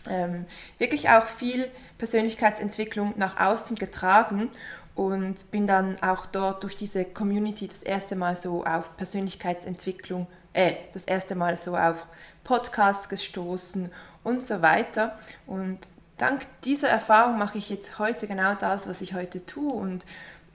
ähm, 0.08 0.46
wirklich 0.78 1.08
auch 1.10 1.26
viel 1.26 1.68
Persönlichkeitsentwicklung 1.98 3.14
nach 3.16 3.38
außen 3.38 3.76
getragen 3.76 4.50
und 4.94 5.50
bin 5.50 5.66
dann 5.66 6.00
auch 6.02 6.26
dort 6.26 6.62
durch 6.62 6.76
diese 6.76 7.04
Community 7.04 7.68
das 7.68 7.82
erste 7.82 8.16
Mal 8.16 8.36
so 8.36 8.64
auf 8.64 8.96
Persönlichkeitsentwicklung 8.96 10.26
äh, 10.52 10.74
das 10.92 11.04
erste 11.04 11.34
Mal 11.34 11.56
so 11.56 11.76
auf 11.76 12.06
Podcasts 12.44 13.08
gestoßen 13.08 13.90
und 14.22 14.44
so 14.44 14.62
weiter. 14.62 15.18
Und 15.46 15.78
dank 16.16 16.46
dieser 16.62 16.88
Erfahrung 16.88 17.38
mache 17.38 17.58
ich 17.58 17.68
jetzt 17.68 17.98
heute 17.98 18.26
genau 18.26 18.54
das, 18.54 18.88
was 18.88 19.00
ich 19.00 19.14
heute 19.14 19.44
tue. 19.44 19.72
Und 19.72 20.04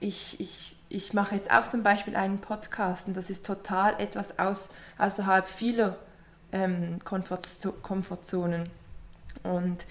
ich, 0.00 0.40
ich, 0.40 0.76
ich 0.88 1.12
mache 1.12 1.34
jetzt 1.34 1.50
auch 1.50 1.64
zum 1.64 1.82
Beispiel 1.82 2.16
einen 2.16 2.40
Podcast 2.40 3.08
und 3.08 3.16
das 3.16 3.28
ist 3.28 3.44
total 3.44 4.00
etwas 4.00 4.38
aus, 4.38 4.70
außerhalb 4.96 5.46
vieler 5.46 5.96
ähm, 6.52 6.98
Komfortzonen. 7.04 8.79
Und 9.42 9.86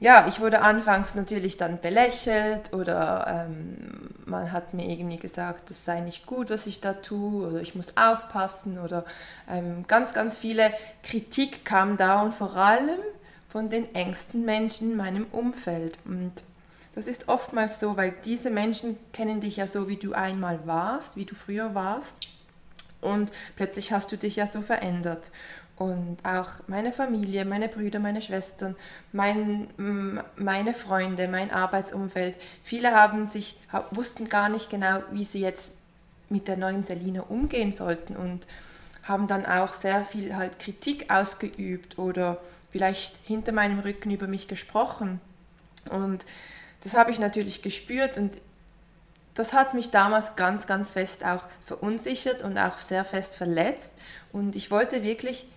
ja, 0.00 0.26
ich 0.28 0.40
wurde 0.40 0.60
anfangs 0.60 1.14
natürlich 1.14 1.56
dann 1.56 1.80
belächelt 1.80 2.72
oder 2.74 3.46
ähm, 3.48 4.10
man 4.26 4.52
hat 4.52 4.74
mir 4.74 4.86
irgendwie 4.86 5.16
gesagt, 5.16 5.70
das 5.70 5.84
sei 5.84 6.00
nicht 6.00 6.26
gut, 6.26 6.50
was 6.50 6.66
ich 6.66 6.80
da 6.80 6.94
tue 6.94 7.48
oder 7.48 7.60
ich 7.60 7.74
muss 7.74 7.96
aufpassen 7.96 8.78
oder 8.78 9.04
ähm, 9.48 9.86
ganz, 9.86 10.12
ganz 10.12 10.36
viele 10.36 10.72
Kritik 11.02 11.64
kam 11.64 11.96
da 11.96 12.22
und 12.22 12.34
vor 12.34 12.56
allem 12.56 12.98
von 13.48 13.68
den 13.68 13.94
engsten 13.94 14.44
Menschen 14.44 14.90
in 14.90 14.96
meinem 14.96 15.26
Umfeld. 15.30 15.98
Und 16.04 16.32
das 16.94 17.06
ist 17.06 17.28
oftmals 17.28 17.80
so, 17.80 17.96
weil 17.96 18.12
diese 18.24 18.50
Menschen 18.50 18.98
kennen 19.12 19.40
dich 19.40 19.56
ja 19.56 19.68
so, 19.68 19.88
wie 19.88 19.96
du 19.96 20.12
einmal 20.12 20.66
warst, 20.66 21.16
wie 21.16 21.24
du 21.24 21.34
früher 21.34 21.74
warst. 21.74 22.16
Und 23.00 23.32
plötzlich 23.54 23.92
hast 23.92 24.10
du 24.12 24.16
dich 24.16 24.36
ja 24.36 24.46
so 24.46 24.60
verändert. 24.60 25.30
Und 25.76 26.18
auch 26.22 26.50
meine 26.68 26.92
Familie, 26.92 27.44
meine 27.44 27.68
Brüder, 27.68 27.98
meine 27.98 28.22
Schwestern, 28.22 28.76
mein, 29.12 29.68
meine 30.36 30.72
Freunde, 30.72 31.26
mein 31.26 31.50
Arbeitsumfeld, 31.50 32.36
viele 32.62 32.92
haben 32.92 33.26
sich, 33.26 33.56
wussten 33.90 34.28
gar 34.28 34.48
nicht 34.48 34.70
genau, 34.70 35.00
wie 35.10 35.24
sie 35.24 35.40
jetzt 35.40 35.72
mit 36.28 36.46
der 36.46 36.56
neuen 36.56 36.84
Selina 36.84 37.22
umgehen 37.22 37.72
sollten 37.72 38.14
und 38.14 38.46
haben 39.02 39.26
dann 39.26 39.44
auch 39.46 39.74
sehr 39.74 40.04
viel 40.04 40.36
halt 40.36 40.58
Kritik 40.58 41.10
ausgeübt 41.10 41.98
oder 41.98 42.38
vielleicht 42.70 43.16
hinter 43.24 43.52
meinem 43.52 43.80
Rücken 43.80 44.10
über 44.10 44.26
mich 44.26 44.48
gesprochen. 44.48 45.20
Und 45.90 46.24
das 46.82 46.94
habe 46.94 47.10
ich 47.10 47.18
natürlich 47.18 47.62
gespürt 47.62 48.16
und 48.16 48.32
das 49.34 49.52
hat 49.52 49.74
mich 49.74 49.90
damals 49.90 50.36
ganz, 50.36 50.66
ganz 50.66 50.90
fest 50.90 51.24
auch 51.24 51.42
verunsichert 51.64 52.42
und 52.42 52.56
auch 52.56 52.78
sehr 52.78 53.04
fest 53.04 53.34
verletzt. 53.34 53.92
Und 54.32 54.54
ich 54.54 54.70
wollte 54.70 55.02
wirklich 55.02 55.48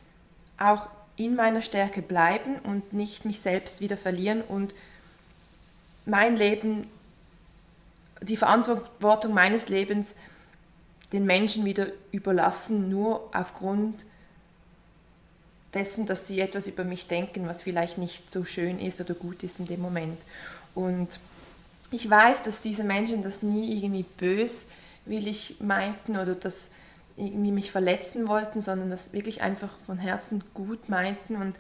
auch 0.58 0.88
in 1.16 1.36
meiner 1.36 1.62
Stärke 1.62 2.02
bleiben 2.02 2.60
und 2.60 2.94
nicht 2.94 3.26
mich 3.26 3.40
selbst 3.40 3.82
wieder 3.82 3.98
verlieren 3.98 4.42
und 4.42 4.76
mein 6.06 6.38
Leben, 6.38 6.88
die 8.22 8.38
Verantwortung 8.38 9.34
meines 9.34 9.70
Lebens 9.70 10.14
den 11.14 11.26
Menschen 11.26 11.66
wieder 11.66 11.88
überlassen, 12.12 12.90
nur 12.90 13.30
aufgrund 13.34 14.06
dessen, 15.74 16.06
dass 16.06 16.28
sie 16.28 16.40
etwas 16.40 16.68
über 16.68 16.84
mich 16.84 17.08
denken, 17.08 17.48
was 17.48 17.64
vielleicht 17.64 17.98
nicht 17.98 18.30
so 18.32 18.44
schön 18.44 18.80
ist 18.80 19.00
oder 19.02 19.14
gut 19.14 19.44
ist 19.44 19.60
in 19.60 19.68
dem 19.68 19.82
Moment. 19.82 20.22
Und 20.76 21.20
ich 21.92 22.10
weiß, 22.10 22.44
dass 22.44 22.62
diese 22.62 22.84
Menschen 22.84 23.24
das 23.24 23.42
nie 23.42 23.76
irgendwie 23.76 24.06
böswillig 24.18 25.58
meinten 25.60 26.18
oder 26.18 26.36
das 26.36 26.68
irgendwie 27.18 27.52
mich 27.52 27.72
verletzen 27.72 28.28
wollten, 28.28 28.62
sondern 28.62 28.90
das 28.90 29.12
wirklich 29.12 29.42
einfach 29.42 29.78
von 29.80 29.98
Herzen 29.98 30.44
gut 30.54 30.88
meinten. 30.88 31.36
Und 31.36 31.58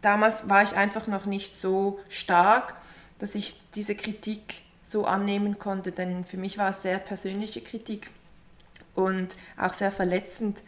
damals 0.00 0.48
war 0.48 0.62
ich 0.62 0.76
einfach 0.76 1.06
noch 1.06 1.26
nicht 1.26 1.60
so 1.60 2.00
stark, 2.08 2.74
dass 3.18 3.34
ich 3.34 3.60
diese 3.74 3.94
Kritik 3.94 4.62
so 4.82 5.04
annehmen 5.04 5.58
konnte, 5.58 5.92
denn 5.92 6.24
für 6.24 6.38
mich 6.38 6.56
war 6.56 6.70
es 6.70 6.82
sehr 6.82 6.98
persönliche 6.98 7.60
Kritik 7.60 8.10
und 8.94 9.36
auch 9.58 9.74
sehr 9.74 9.92
verletzend. 9.92 10.62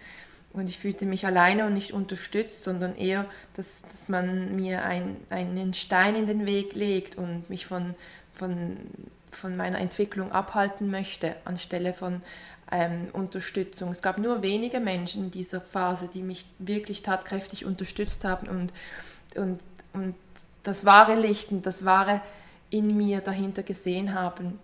Und 0.52 0.68
ich 0.68 0.78
fühlte 0.78 1.06
mich 1.06 1.24
alleine 1.24 1.64
und 1.64 1.74
nicht 1.74 1.92
unterstützt, 1.92 2.64
sondern 2.64 2.96
eher, 2.96 3.24
dass, 3.56 3.82
dass 3.82 4.08
man 4.08 4.56
mir 4.56 4.84
ein, 4.84 5.16
einen 5.30 5.74
Stein 5.74 6.16
in 6.16 6.26
den 6.26 6.44
Weg 6.44 6.74
legt 6.74 7.16
und 7.16 7.48
mich 7.48 7.66
von, 7.66 7.94
von, 8.34 8.76
von 9.30 9.56
meiner 9.56 9.78
Entwicklung 9.78 10.32
abhalten 10.32 10.90
möchte, 10.90 11.36
anstelle 11.44 11.94
von 11.94 12.20
ähm, 12.70 13.08
Unterstützung. 13.12 13.90
Es 13.90 14.02
gab 14.02 14.18
nur 14.18 14.42
wenige 14.42 14.80
Menschen 14.80 15.24
in 15.24 15.30
dieser 15.30 15.60
Phase, 15.60 16.08
die 16.12 16.22
mich 16.22 16.46
wirklich 16.58 17.02
tatkräftig 17.02 17.64
unterstützt 17.64 18.24
haben 18.24 18.48
und, 18.48 18.72
und, 19.36 19.58
und 19.92 20.14
das 20.62 20.84
wahre 20.84 21.14
Licht 21.14 21.50
und 21.50 21.66
das 21.66 21.84
wahre 21.84 22.20
in 22.70 22.96
mir 22.96 23.20
dahinter 23.20 23.62
gesehen 23.62 24.14
haben. 24.14 24.58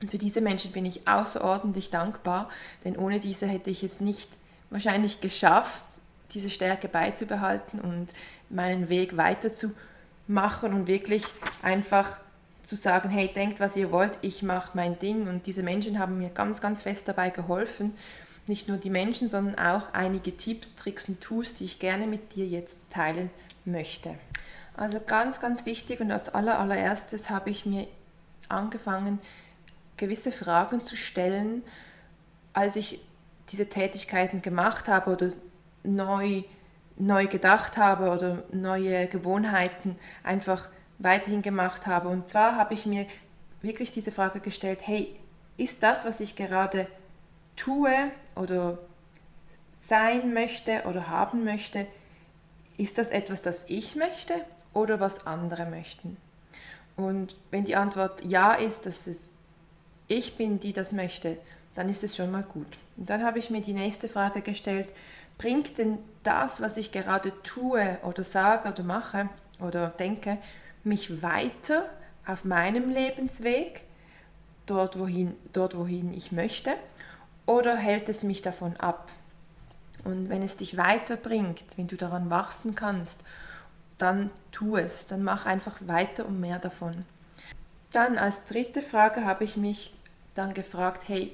Und 0.00 0.10
für 0.10 0.18
diese 0.18 0.40
Menschen 0.40 0.72
bin 0.72 0.84
ich 0.84 1.08
außerordentlich 1.08 1.90
dankbar, 1.90 2.48
denn 2.84 2.96
ohne 2.96 3.20
diese 3.20 3.46
hätte 3.46 3.70
ich 3.70 3.84
es 3.84 4.00
nicht 4.00 4.28
wahrscheinlich 4.70 5.20
geschafft, 5.20 5.84
diese 6.32 6.50
Stärke 6.50 6.88
beizubehalten 6.88 7.78
und 7.80 8.08
meinen 8.48 8.88
Weg 8.88 9.16
weiterzumachen 9.16 10.72
und 10.72 10.86
wirklich 10.86 11.24
einfach 11.62 12.18
zu 12.62 12.76
sagen, 12.76 13.08
hey, 13.08 13.28
denkt, 13.28 13.60
was 13.60 13.76
ihr 13.76 13.90
wollt, 13.90 14.18
ich 14.22 14.42
mache 14.42 14.72
mein 14.74 14.98
Ding. 14.98 15.28
Und 15.28 15.46
diese 15.46 15.62
Menschen 15.62 15.98
haben 15.98 16.18
mir 16.18 16.30
ganz, 16.30 16.60
ganz 16.60 16.82
fest 16.82 17.08
dabei 17.08 17.30
geholfen. 17.30 17.94
Nicht 18.46 18.68
nur 18.68 18.76
die 18.76 18.90
Menschen, 18.90 19.28
sondern 19.28 19.56
auch 19.56 19.92
einige 19.92 20.36
Tipps, 20.36 20.74
Tricks 20.74 21.08
und 21.08 21.20
Tools, 21.20 21.54
die 21.54 21.64
ich 21.64 21.78
gerne 21.78 22.06
mit 22.06 22.34
dir 22.34 22.46
jetzt 22.46 22.78
teilen 22.90 23.30
möchte. 23.64 24.14
Also 24.76 25.00
ganz, 25.00 25.40
ganz 25.40 25.66
wichtig 25.66 26.00
und 26.00 26.10
als 26.10 26.34
aller, 26.34 26.58
allererstes 26.58 27.30
habe 27.30 27.50
ich 27.50 27.66
mir 27.66 27.86
angefangen, 28.48 29.18
gewisse 29.96 30.32
Fragen 30.32 30.80
zu 30.80 30.96
stellen, 30.96 31.62
als 32.52 32.76
ich 32.76 33.00
diese 33.50 33.68
Tätigkeiten 33.68 34.42
gemacht 34.42 34.88
habe 34.88 35.12
oder 35.12 35.32
neu, 35.84 36.42
neu 36.96 37.26
gedacht 37.26 37.76
habe 37.76 38.10
oder 38.10 38.44
neue 38.52 39.06
Gewohnheiten 39.06 39.96
einfach 40.22 40.68
weiterhin 41.02 41.42
gemacht 41.42 41.86
habe. 41.86 42.08
Und 42.08 42.28
zwar 42.28 42.56
habe 42.56 42.74
ich 42.74 42.86
mir 42.86 43.06
wirklich 43.60 43.92
diese 43.92 44.12
Frage 44.12 44.40
gestellt, 44.40 44.80
hey, 44.86 45.14
ist 45.56 45.82
das, 45.82 46.04
was 46.04 46.20
ich 46.20 46.36
gerade 46.36 46.86
tue 47.56 47.92
oder 48.34 48.78
sein 49.72 50.32
möchte 50.32 50.82
oder 50.84 51.08
haben 51.08 51.44
möchte, 51.44 51.86
ist 52.78 52.98
das 52.98 53.10
etwas, 53.10 53.42
das 53.42 53.68
ich 53.68 53.96
möchte 53.96 54.34
oder 54.72 55.00
was 55.00 55.26
andere 55.26 55.66
möchten? 55.66 56.16
Und 56.96 57.36
wenn 57.50 57.64
die 57.64 57.76
Antwort 57.76 58.24
ja 58.24 58.52
ist, 58.52 58.86
dass 58.86 59.06
es 59.06 59.28
ich 60.08 60.36
bin, 60.36 60.58
die 60.58 60.72
das 60.72 60.92
möchte, 60.92 61.38
dann 61.74 61.88
ist 61.88 62.04
es 62.04 62.16
schon 62.16 62.30
mal 62.30 62.42
gut. 62.42 62.66
Und 62.96 63.08
dann 63.08 63.24
habe 63.24 63.38
ich 63.38 63.50
mir 63.50 63.60
die 63.60 63.72
nächste 63.72 64.08
Frage 64.08 64.42
gestellt, 64.42 64.88
bringt 65.38 65.78
denn 65.78 65.98
das, 66.22 66.60
was 66.60 66.76
ich 66.76 66.92
gerade 66.92 67.32
tue 67.42 67.98
oder 68.02 68.24
sage 68.24 68.68
oder 68.68 68.82
mache 68.82 69.28
oder 69.58 69.88
denke, 69.88 70.38
mich 70.84 71.22
weiter 71.22 71.88
auf 72.26 72.44
meinem 72.44 72.90
Lebensweg, 72.90 73.84
dort 74.66 74.98
wohin, 74.98 75.34
dort 75.52 75.76
wohin 75.76 76.12
ich 76.12 76.32
möchte, 76.32 76.74
oder 77.46 77.76
hält 77.76 78.08
es 78.08 78.22
mich 78.22 78.42
davon 78.42 78.76
ab? 78.76 79.10
Und 80.04 80.28
wenn 80.28 80.42
es 80.42 80.56
dich 80.56 80.76
weiterbringt, 80.76 81.64
wenn 81.76 81.88
du 81.88 81.96
daran 81.96 82.30
wachsen 82.30 82.74
kannst, 82.74 83.20
dann 83.98 84.30
tu 84.50 84.76
es, 84.76 85.06
dann 85.06 85.22
mach 85.22 85.46
einfach 85.46 85.76
weiter 85.80 86.26
und 86.26 86.40
mehr 86.40 86.58
davon. 86.58 87.04
Dann 87.92 88.18
als 88.18 88.46
dritte 88.46 88.82
Frage 88.82 89.24
habe 89.24 89.44
ich 89.44 89.56
mich 89.56 89.94
dann 90.34 90.54
gefragt, 90.54 91.02
hey, 91.06 91.32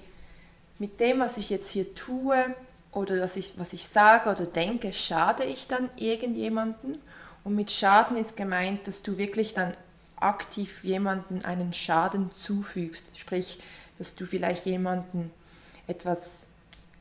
mit 0.78 1.00
dem, 1.00 1.20
was 1.20 1.38
ich 1.38 1.50
jetzt 1.50 1.70
hier 1.70 1.94
tue 1.94 2.54
oder 2.92 3.20
was 3.20 3.36
ich, 3.36 3.54
was 3.56 3.72
ich 3.72 3.88
sage 3.88 4.30
oder 4.30 4.46
denke, 4.46 4.92
schade 4.92 5.44
ich 5.44 5.68
dann 5.68 5.88
irgendjemanden? 5.96 6.98
Und 7.48 7.54
mit 7.54 7.70
Schaden 7.70 8.18
ist 8.18 8.36
gemeint, 8.36 8.86
dass 8.86 9.02
du 9.02 9.16
wirklich 9.16 9.54
dann 9.54 9.72
aktiv 10.16 10.84
jemanden 10.84 11.46
einen 11.46 11.72
Schaden 11.72 12.30
zufügst. 12.30 13.18
Sprich, 13.18 13.58
dass 13.96 14.14
du 14.14 14.26
vielleicht 14.26 14.66
jemanden 14.66 15.30
etwas 15.86 16.42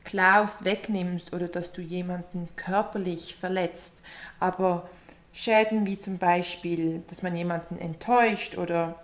klaust, 0.04 0.64
wegnimmst 0.64 1.34
oder 1.34 1.48
dass 1.48 1.74
du 1.74 1.82
jemanden 1.82 2.48
körperlich 2.56 3.36
verletzt. 3.36 4.00
Aber 4.40 4.88
Schäden 5.34 5.84
wie 5.84 5.98
zum 5.98 6.16
Beispiel, 6.16 7.02
dass 7.08 7.22
man 7.22 7.36
jemanden 7.36 7.78
enttäuscht 7.78 8.56
oder 8.56 8.94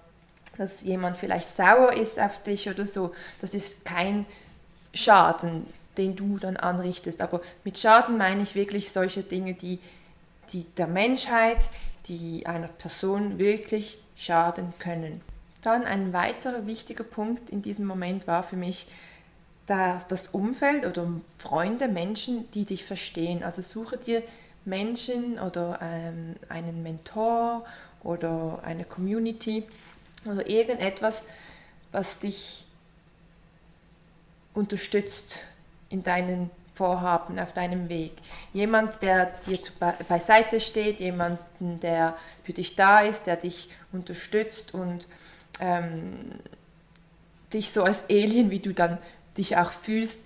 dass 0.57 0.81
jemand 0.81 1.19
vielleicht 1.19 1.49
sauer 1.49 1.93
ist 1.93 2.19
auf 2.19 2.43
dich 2.43 2.71
oder 2.71 2.87
so, 2.87 3.13
das 3.43 3.53
ist 3.53 3.85
kein 3.85 4.25
Schaden, 4.95 5.67
den 5.99 6.17
du 6.17 6.39
dann 6.39 6.57
anrichtest. 6.57 7.21
Aber 7.21 7.43
mit 7.65 7.79
Schaden 7.79 8.17
meine 8.17 8.43
ich 8.43 8.55
wirklich 8.55 8.93
solche 8.93 9.23
Dinge, 9.23 9.53
die 9.53 9.79
die 10.53 10.65
der 10.77 10.87
Menschheit, 10.87 11.71
die 12.07 12.47
einer 12.47 12.69
Person 12.69 13.39
wirklich 13.39 13.99
schaden 14.17 14.73
können. 14.79 15.21
Dann 15.63 15.85
ein 15.85 16.13
weiterer 16.13 16.67
wichtiger 16.67 17.05
Punkt 17.05 17.51
in 17.51 17.63
diesem 17.63 17.87
Moment 17.87 18.27
war 18.27 18.43
für 18.43 18.57
mich 18.57 18.87
das 19.67 20.29
Umfeld 20.29 20.85
oder 20.85 21.09
Freunde, 21.39 21.89
Menschen, 21.89 22.51
die 22.53 22.67
dich 22.67 22.85
verstehen. 22.85 23.43
Also 23.43 23.63
suche 23.63 23.97
dir 23.97 24.23
Menschen 24.67 25.39
oder 25.39 25.79
ähm, 25.81 26.37
einen 26.49 26.83
Mentor 26.83 27.65
oder 28.03 28.61
eine 28.63 28.85
Community 28.85 29.65
oder 30.27 30.49
irgendetwas, 30.49 31.23
was 31.93 32.19
dich 32.19 32.67
unterstützt 34.53 35.47
in 35.89 36.03
deinen 36.03 36.51
Vorhaben 36.75 37.39
auf 37.39 37.53
deinem 37.53 37.89
Weg. 37.89 38.13
Jemand, 38.53 39.01
der 39.01 39.27
dir 39.47 39.59
beiseite 40.09 40.61
steht, 40.61 41.01
jemanden, 41.01 41.79
der 41.81 42.17
für 42.43 42.53
dich 42.53 42.75
da 42.75 43.01
ist, 43.01 43.27
der 43.27 43.37
dich 43.37 43.71
unterstützt 43.93 44.75
und 44.75 45.07
ähm, 45.61 46.33
dich 47.53 47.71
so 47.71 47.85
als 47.85 48.11
Alien, 48.11 48.51
wie 48.51 48.59
du 48.59 48.75
dann 48.75 48.99
dich 49.39 49.57
auch 49.57 49.71
fühlst, 49.71 50.25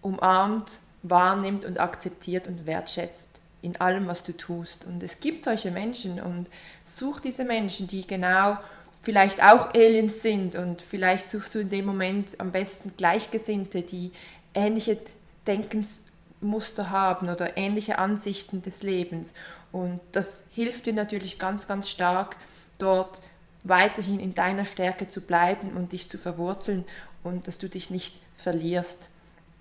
umarmt, 0.00 0.72
wahrnimmt 1.02 1.64
und 1.64 1.78
akzeptiert 1.78 2.48
und 2.48 2.66
wertschätzt 2.66 3.28
in 3.62 3.78
allem, 3.78 4.06
was 4.06 4.24
du 4.24 4.32
tust. 4.32 4.86
Und 4.86 5.02
es 5.02 5.20
gibt 5.20 5.42
solche 5.42 5.70
Menschen 5.70 6.20
und 6.20 6.46
such 6.86 7.20
diese 7.20 7.44
Menschen, 7.44 7.86
die 7.86 8.06
genau 8.06 8.56
vielleicht 9.02 9.42
auch 9.42 9.74
Aliens 9.74 10.22
sind 10.22 10.54
und 10.54 10.82
vielleicht 10.82 11.28
suchst 11.28 11.54
du 11.54 11.60
in 11.60 11.70
dem 11.70 11.86
Moment 11.86 12.38
am 12.38 12.52
besten 12.52 12.92
Gleichgesinnte, 12.96 13.82
die 13.82 14.12
ähnliche 14.54 14.98
Denkensmuster 15.46 16.90
haben 16.90 17.28
oder 17.28 17.56
ähnliche 17.56 17.98
Ansichten 17.98 18.62
des 18.62 18.82
Lebens. 18.82 19.32
Und 19.72 20.00
das 20.12 20.44
hilft 20.50 20.86
dir 20.86 20.92
natürlich 20.92 21.38
ganz, 21.38 21.66
ganz 21.68 21.88
stark, 21.88 22.36
dort 22.78 23.22
weiterhin 23.64 24.20
in 24.20 24.34
deiner 24.34 24.64
Stärke 24.64 25.08
zu 25.08 25.20
bleiben 25.20 25.72
und 25.76 25.92
dich 25.92 26.08
zu 26.08 26.18
verwurzeln 26.18 26.84
und 27.22 27.46
dass 27.46 27.58
du 27.58 27.68
dich 27.68 27.90
nicht 27.90 28.18
verlierst, 28.36 29.10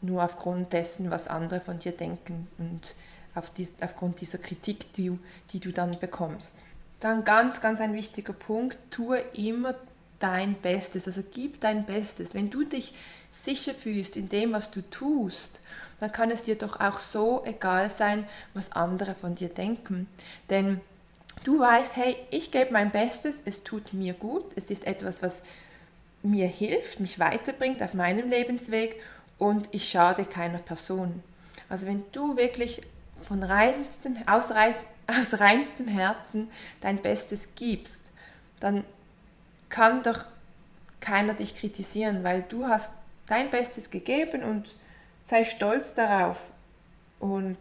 nur 0.02 0.24
aufgrund 0.24 0.72
dessen, 0.74 1.12
was 1.12 1.28
andere 1.28 1.60
von 1.60 1.80
dir 1.80 1.92
denken 1.92 2.48
und 2.58 2.96
auf 3.36 3.50
dies, 3.50 3.74
aufgrund 3.82 4.22
dieser 4.22 4.38
Kritik, 4.38 4.94
die, 4.94 5.18
die 5.52 5.60
du 5.60 5.72
dann 5.72 5.92
bekommst. 6.00 6.56
Dann 7.00 7.24
ganz, 7.24 7.62
ganz 7.62 7.80
ein 7.80 7.94
wichtiger 7.94 8.34
Punkt, 8.34 8.78
tue 8.92 9.20
immer 9.34 9.76
dein 10.20 10.56
Bestes, 10.56 11.08
also 11.08 11.24
gib 11.32 11.62
dein 11.62 11.86
Bestes. 11.86 12.34
Wenn 12.34 12.50
du 12.50 12.64
dich 12.64 12.94
sicher 13.32 13.74
fühlst 13.74 14.18
in 14.18 14.30
dem, 14.30 14.54
was 14.54 14.72
du 14.72 14.82
tust, 14.90 15.62
dann 16.00 16.12
kann 16.12 16.32
es 16.32 16.44
dir 16.44 16.56
doch 16.56 16.80
auch 16.80 17.00
so 17.00 17.44
egal 17.46 17.90
sein, 17.90 18.28
was 18.54 18.72
andere 18.72 19.16
von 19.16 19.36
dir 19.36 19.50
denken. 19.50 20.08
Denn 20.50 20.82
du 21.44 21.60
weißt, 21.60 21.96
hey, 21.96 22.16
ich 22.30 22.52
gebe 22.52 22.72
mein 22.72 22.92
Bestes, 22.92 23.42
es 23.46 23.64
tut 23.64 23.94
mir 23.94 24.14
gut, 24.14 24.46
es 24.56 24.70
ist 24.70 24.88
etwas, 24.88 25.22
was 25.22 25.42
mir 26.22 26.48
hilft, 26.48 27.00
mich 27.00 27.20
weiterbringt 27.20 27.82
auf 27.82 27.94
meinem 27.94 28.30
Lebensweg 28.30 29.02
und 29.38 29.70
ich 29.72 29.90
schade 29.90 30.26
keiner 30.26 30.60
Person. 30.60 31.24
Also 31.70 31.86
wenn 31.86 32.04
du 32.12 32.36
wirklich 32.36 32.82
von 33.22 33.44
reinstem, 33.44 34.18
aus, 34.26 34.52
aus 35.08 35.40
reinstem 35.40 35.88
Herzen 35.88 36.50
dein 36.82 37.02
Bestes 37.02 37.56
gibst, 37.56 38.12
dann 38.60 38.84
kann 39.70 40.04
doch 40.04 40.26
keiner 41.00 41.34
dich 41.34 41.56
kritisieren, 41.56 42.24
weil 42.24 42.44
du 42.44 42.68
hast 42.68 42.92
dein 43.28 43.52
Bestes 43.52 43.90
gegeben 43.90 44.44
und 44.44 44.76
sei 45.22 45.46
stolz 45.46 45.94
darauf. 45.94 46.38
Und 47.20 47.58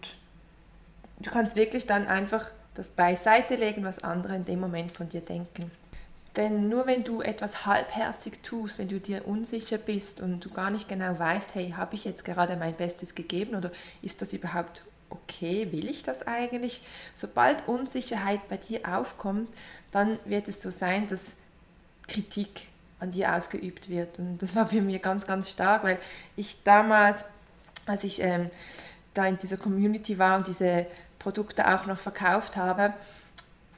du 1.20 1.30
kannst 1.30 1.56
wirklich 1.56 1.86
dann 1.86 2.06
einfach 2.06 2.50
das 2.74 2.90
beiseite 2.90 3.56
legen, 3.56 3.84
was 3.84 4.02
andere 4.02 4.36
in 4.36 4.44
dem 4.44 4.60
Moment 4.60 4.96
von 4.96 5.08
dir 5.08 5.20
denken. 5.20 5.70
Denn 6.36 6.68
nur 6.68 6.86
wenn 6.86 7.02
du 7.02 7.20
etwas 7.20 7.66
halbherzig 7.66 8.42
tust, 8.42 8.78
wenn 8.78 8.88
du 8.88 9.00
dir 9.00 9.26
unsicher 9.26 9.78
bist 9.78 10.20
und 10.20 10.44
du 10.44 10.50
gar 10.50 10.70
nicht 10.70 10.88
genau 10.88 11.18
weißt, 11.18 11.54
hey, 11.54 11.74
habe 11.76 11.96
ich 11.96 12.04
jetzt 12.04 12.24
gerade 12.24 12.56
mein 12.56 12.74
Bestes 12.74 13.14
gegeben 13.16 13.56
oder 13.56 13.72
ist 14.02 14.22
das 14.22 14.32
überhaupt 14.32 14.84
okay, 15.10 15.72
will 15.72 15.88
ich 15.88 16.02
das 16.02 16.26
eigentlich? 16.26 16.82
Sobald 17.14 17.66
Unsicherheit 17.66 18.46
bei 18.48 18.56
dir 18.56 18.80
aufkommt, 18.86 19.50
dann 19.90 20.18
wird 20.24 20.48
es 20.48 20.62
so 20.62 20.70
sein, 20.70 21.08
dass 21.08 21.34
Kritik 22.08 22.66
an 23.00 23.12
dir 23.12 23.34
ausgeübt 23.34 23.88
wird. 23.88 24.18
Und 24.18 24.38
das 24.38 24.56
war 24.56 24.64
bei 24.66 24.80
mir 24.80 24.98
ganz, 24.98 25.26
ganz 25.26 25.50
stark, 25.50 25.84
weil 25.84 25.98
ich 26.36 26.58
damals, 26.64 27.24
als 27.86 28.04
ich 28.04 28.20
ähm, 28.20 28.50
da 29.14 29.26
in 29.26 29.38
dieser 29.38 29.56
Community 29.56 30.18
war 30.18 30.36
und 30.36 30.46
diese 30.46 30.86
Produkte 31.18 31.72
auch 31.72 31.86
noch 31.86 31.98
verkauft 31.98 32.56
habe, 32.56 32.94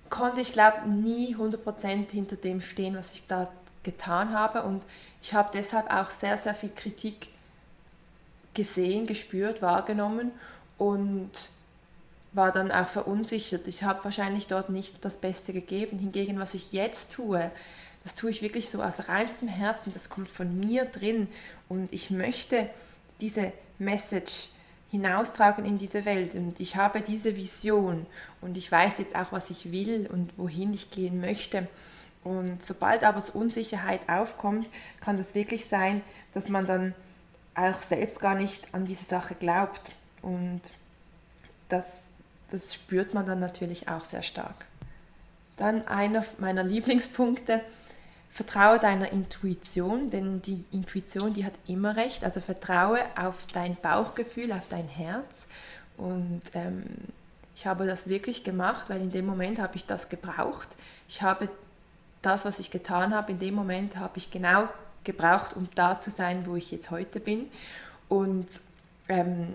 konnte 0.09 0.41
ich, 0.41 0.53
glaube 0.53 0.89
nie 0.89 1.37
100% 1.37 2.11
hinter 2.11 2.37
dem 2.37 2.61
stehen, 2.61 2.97
was 2.97 3.13
ich 3.13 3.25
da 3.27 3.51
getan 3.83 4.33
habe. 4.33 4.63
Und 4.63 4.83
ich 5.23 5.35
habe 5.35 5.51
deshalb 5.53 5.93
auch 5.93 6.11
sehr, 6.11 6.37
sehr 6.39 6.55
viel 6.55 6.71
Kritik 6.71 7.29
gesehen, 8.55 9.07
gespürt, 9.07 9.63
wahrgenommen 9.63 10.33
und 10.77 11.51
war 12.33 12.53
dann 12.53 12.71
auch 12.71 12.89
verunsichert. 12.89 13.67
Ich 13.67 13.83
habe 13.83 14.05
wahrscheinlich 14.05 14.47
dort 14.47 14.71
nicht 14.71 15.05
das 15.05 15.17
Beste 15.17 15.53
gegeben. 15.53 15.99
Hingegen, 15.99 16.39
was 16.39 16.55
ich 16.55 16.73
jetzt 16.73 17.13
tue, 17.13 17.51
das 18.03 18.15
tue 18.15 18.31
ich 18.31 18.43
wirklich 18.43 18.71
so 18.71 18.83
aus 18.83 19.09
reinstem 19.09 19.49
Herzen, 19.49 19.93
das 19.93 20.09
kommt 20.09 20.31
von 20.31 20.59
mir 20.59 20.87
drin 20.87 21.29
und 21.69 21.93
ich 21.93 22.11
möchte 22.11 22.69
diese 23.21 23.53
Message 23.79 24.49
hinaustragen 24.91 25.65
in 25.65 25.79
diese 25.79 26.05
Welt 26.05 26.35
und 26.35 26.59
ich 26.61 26.77
habe 26.77 27.01
diese 27.01 27.37
Vision 27.37 28.07
und 28.41 28.57
ich 28.57 28.71
weiß 28.71 28.99
jetzt 28.99 29.15
auch, 29.15 29.33
was 29.33 29.51
ich 29.51 29.71
will 29.71 30.09
und 30.11 30.37
wohin 30.37 30.75
ich 30.75 30.91
gehen 30.91 31.21
möchte. 31.21 31.69
Und 32.23 32.63
sobald 32.63 33.05
aber 33.05 33.23
Unsicherheit 33.35 34.09
aufkommt, 34.09 34.67
kann 35.01 35.19
es 35.19 35.35
wirklich 35.35 35.67
sein, 35.67 36.03
dass 36.35 36.49
man 36.49 36.67
dann 36.67 36.95
auch 37.55 37.81
selbst 37.81 38.21
gar 38.21 38.35
nicht 38.35 38.75
an 38.75 38.85
diese 38.85 39.05
Sache 39.05 39.35
glaubt. 39.35 39.93
Und 40.23 40.61
das, 41.69 42.09
das 42.51 42.75
spürt 42.75 43.15
man 43.15 43.27
dann 43.27 43.41
natürlich 43.41 43.89
auch 43.89 44.05
sehr 44.05 44.23
stark. 44.23 44.67
Dann 45.57 45.87
einer 45.89 46.25
meiner 46.39 46.63
Lieblingspunkte, 46.63 47.63
vertraue 48.31 48.79
deiner 48.79 49.13
Intuition, 49.13 50.11
denn 50.11 50.41
die 50.41 50.65
Intuition, 50.71 51.33
die 51.33 51.45
hat 51.45 51.55
immer 51.67 51.97
recht. 51.97 52.25
Also 52.25 52.41
vertraue 52.41 53.01
auf 53.17 53.47
dein 53.53 53.77
Bauchgefühl, 53.77 54.53
auf 54.53 54.69
dein 54.69 54.89
Herz. 54.89 55.47
Und 55.97 56.43
ähm, 56.55 56.85
ich 57.55 57.67
habe 57.67 57.87
das 57.87 58.09
wirklich 58.09 58.45
gemacht, 58.45 58.85
weil 58.89 59.01
in 59.01 59.11
dem 59.11 59.27
Moment 59.27 59.59
habe 59.59 59.77
ich 59.77 59.85
das 59.85 60.09
gebraucht. 60.09 60.69
Ich 61.09 61.23
habe 61.23 61.49
das, 62.23 62.45
was 62.45 62.59
ich 62.59 62.71
getan 62.71 63.15
habe, 63.15 63.33
in 63.33 63.39
dem 63.39 63.55
Moment 63.55 63.97
habe 63.97 64.19
ich 64.19 64.31
genau 64.31 64.69
gebraucht, 65.05 65.55
um 65.57 65.69
da 65.75 65.99
zu 65.99 66.11
sein, 66.11 66.47
wo 66.47 66.57
ich 66.57 66.71
jetzt 66.71 66.91
heute 66.91 67.21
bin. 67.21 67.49
Und 68.09 68.47
ähm, 69.09 69.49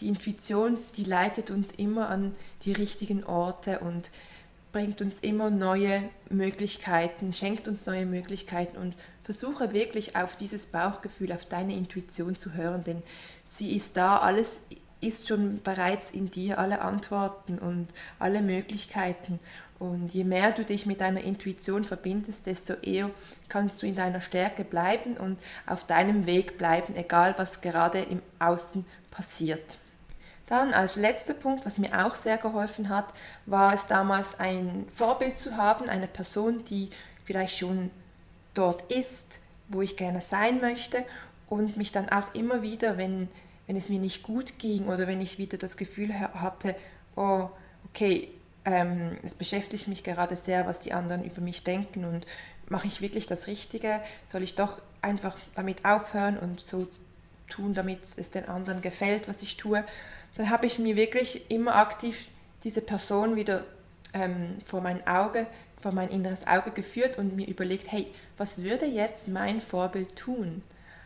die 0.00 0.08
Intuition, 0.08 0.78
die 0.96 1.04
leitet 1.04 1.50
uns 1.50 1.72
immer 1.72 2.08
an 2.08 2.32
die 2.62 2.72
richtigen 2.72 3.24
Orte 3.24 3.80
und 3.80 4.10
bringt 4.72 5.02
uns 5.02 5.20
immer 5.20 5.50
neue 5.50 6.02
Möglichkeiten, 6.30 7.32
schenkt 7.32 7.68
uns 7.68 7.86
neue 7.86 8.06
Möglichkeiten 8.06 8.78
und 8.78 8.94
versuche 9.22 9.72
wirklich 9.72 10.16
auf 10.16 10.34
dieses 10.34 10.66
Bauchgefühl, 10.66 11.32
auf 11.32 11.44
deine 11.44 11.76
Intuition 11.76 12.34
zu 12.34 12.54
hören, 12.54 12.82
denn 12.82 13.02
sie 13.44 13.76
ist 13.76 13.96
da, 13.96 14.18
alles 14.18 14.62
ist 15.00 15.28
schon 15.28 15.60
bereits 15.62 16.10
in 16.10 16.30
dir, 16.30 16.58
alle 16.58 16.80
Antworten 16.80 17.58
und 17.58 17.88
alle 18.18 18.40
Möglichkeiten. 18.40 19.40
Und 19.78 20.14
je 20.14 20.22
mehr 20.22 20.52
du 20.52 20.64
dich 20.64 20.86
mit 20.86 21.00
deiner 21.00 21.22
Intuition 21.22 21.84
verbindest, 21.84 22.46
desto 22.46 22.74
eher 22.74 23.10
kannst 23.48 23.82
du 23.82 23.86
in 23.86 23.96
deiner 23.96 24.20
Stärke 24.20 24.62
bleiben 24.62 25.16
und 25.16 25.40
auf 25.66 25.84
deinem 25.84 26.26
Weg 26.26 26.56
bleiben, 26.56 26.94
egal 26.94 27.34
was 27.36 27.60
gerade 27.60 28.00
im 28.00 28.22
Außen 28.38 28.84
passiert. 29.10 29.78
Dann 30.52 30.74
als 30.74 30.96
letzter 30.96 31.32
Punkt, 31.32 31.64
was 31.64 31.78
mir 31.78 32.04
auch 32.04 32.14
sehr 32.14 32.36
geholfen 32.36 32.90
hat, 32.90 33.06
war 33.46 33.72
es 33.72 33.86
damals 33.86 34.38
ein 34.38 34.86
Vorbild 34.94 35.38
zu 35.38 35.56
haben, 35.56 35.88
eine 35.88 36.06
Person, 36.06 36.62
die 36.66 36.90
vielleicht 37.24 37.56
schon 37.56 37.90
dort 38.52 38.92
ist, 38.92 39.38
wo 39.68 39.80
ich 39.80 39.96
gerne 39.96 40.20
sein 40.20 40.60
möchte 40.60 41.06
und 41.48 41.78
mich 41.78 41.90
dann 41.90 42.10
auch 42.10 42.34
immer 42.34 42.60
wieder, 42.60 42.98
wenn, 42.98 43.30
wenn 43.66 43.76
es 43.76 43.88
mir 43.88 43.98
nicht 43.98 44.24
gut 44.24 44.58
ging 44.58 44.88
oder 44.88 45.06
wenn 45.06 45.22
ich 45.22 45.38
wieder 45.38 45.56
das 45.56 45.78
Gefühl 45.78 46.12
hatte, 46.20 46.74
oh, 47.16 47.48
okay, 47.88 48.28
ähm, 48.66 49.16
es 49.22 49.34
beschäftigt 49.34 49.88
mich 49.88 50.04
gerade 50.04 50.36
sehr, 50.36 50.66
was 50.66 50.80
die 50.80 50.92
anderen 50.92 51.24
über 51.24 51.40
mich 51.40 51.64
denken 51.64 52.04
und 52.04 52.26
mache 52.68 52.88
ich 52.88 53.00
wirklich 53.00 53.26
das 53.26 53.46
Richtige? 53.46 54.02
Soll 54.26 54.42
ich 54.42 54.54
doch 54.54 54.82
einfach 55.00 55.38
damit 55.54 55.86
aufhören 55.86 56.36
und 56.36 56.60
so 56.60 56.88
tun, 57.48 57.72
damit 57.72 58.00
es 58.16 58.30
den 58.30 58.50
anderen 58.50 58.82
gefällt, 58.82 59.28
was 59.28 59.40
ich 59.40 59.56
tue? 59.56 59.82
Dann 60.36 60.50
habe 60.50 60.66
ich 60.66 60.78
mir 60.78 60.96
wirklich 60.96 61.50
immer 61.50 61.76
aktiv 61.76 62.28
diese 62.64 62.80
Person 62.80 63.36
wieder 63.36 63.64
ähm, 64.14 64.58
vor 64.64 64.80
mein 64.80 65.06
Auge, 65.06 65.46
vor 65.80 65.92
mein 65.92 66.10
inneres 66.10 66.46
Auge 66.46 66.70
geführt 66.70 67.18
und 67.18 67.36
mir 67.36 67.46
überlegt, 67.46 67.90
hey, 67.90 68.06
was 68.38 68.62
würde 68.62 68.86
jetzt 68.86 69.28
mein 69.28 69.60
Vorbild 69.60 70.16
tun? 70.16 70.62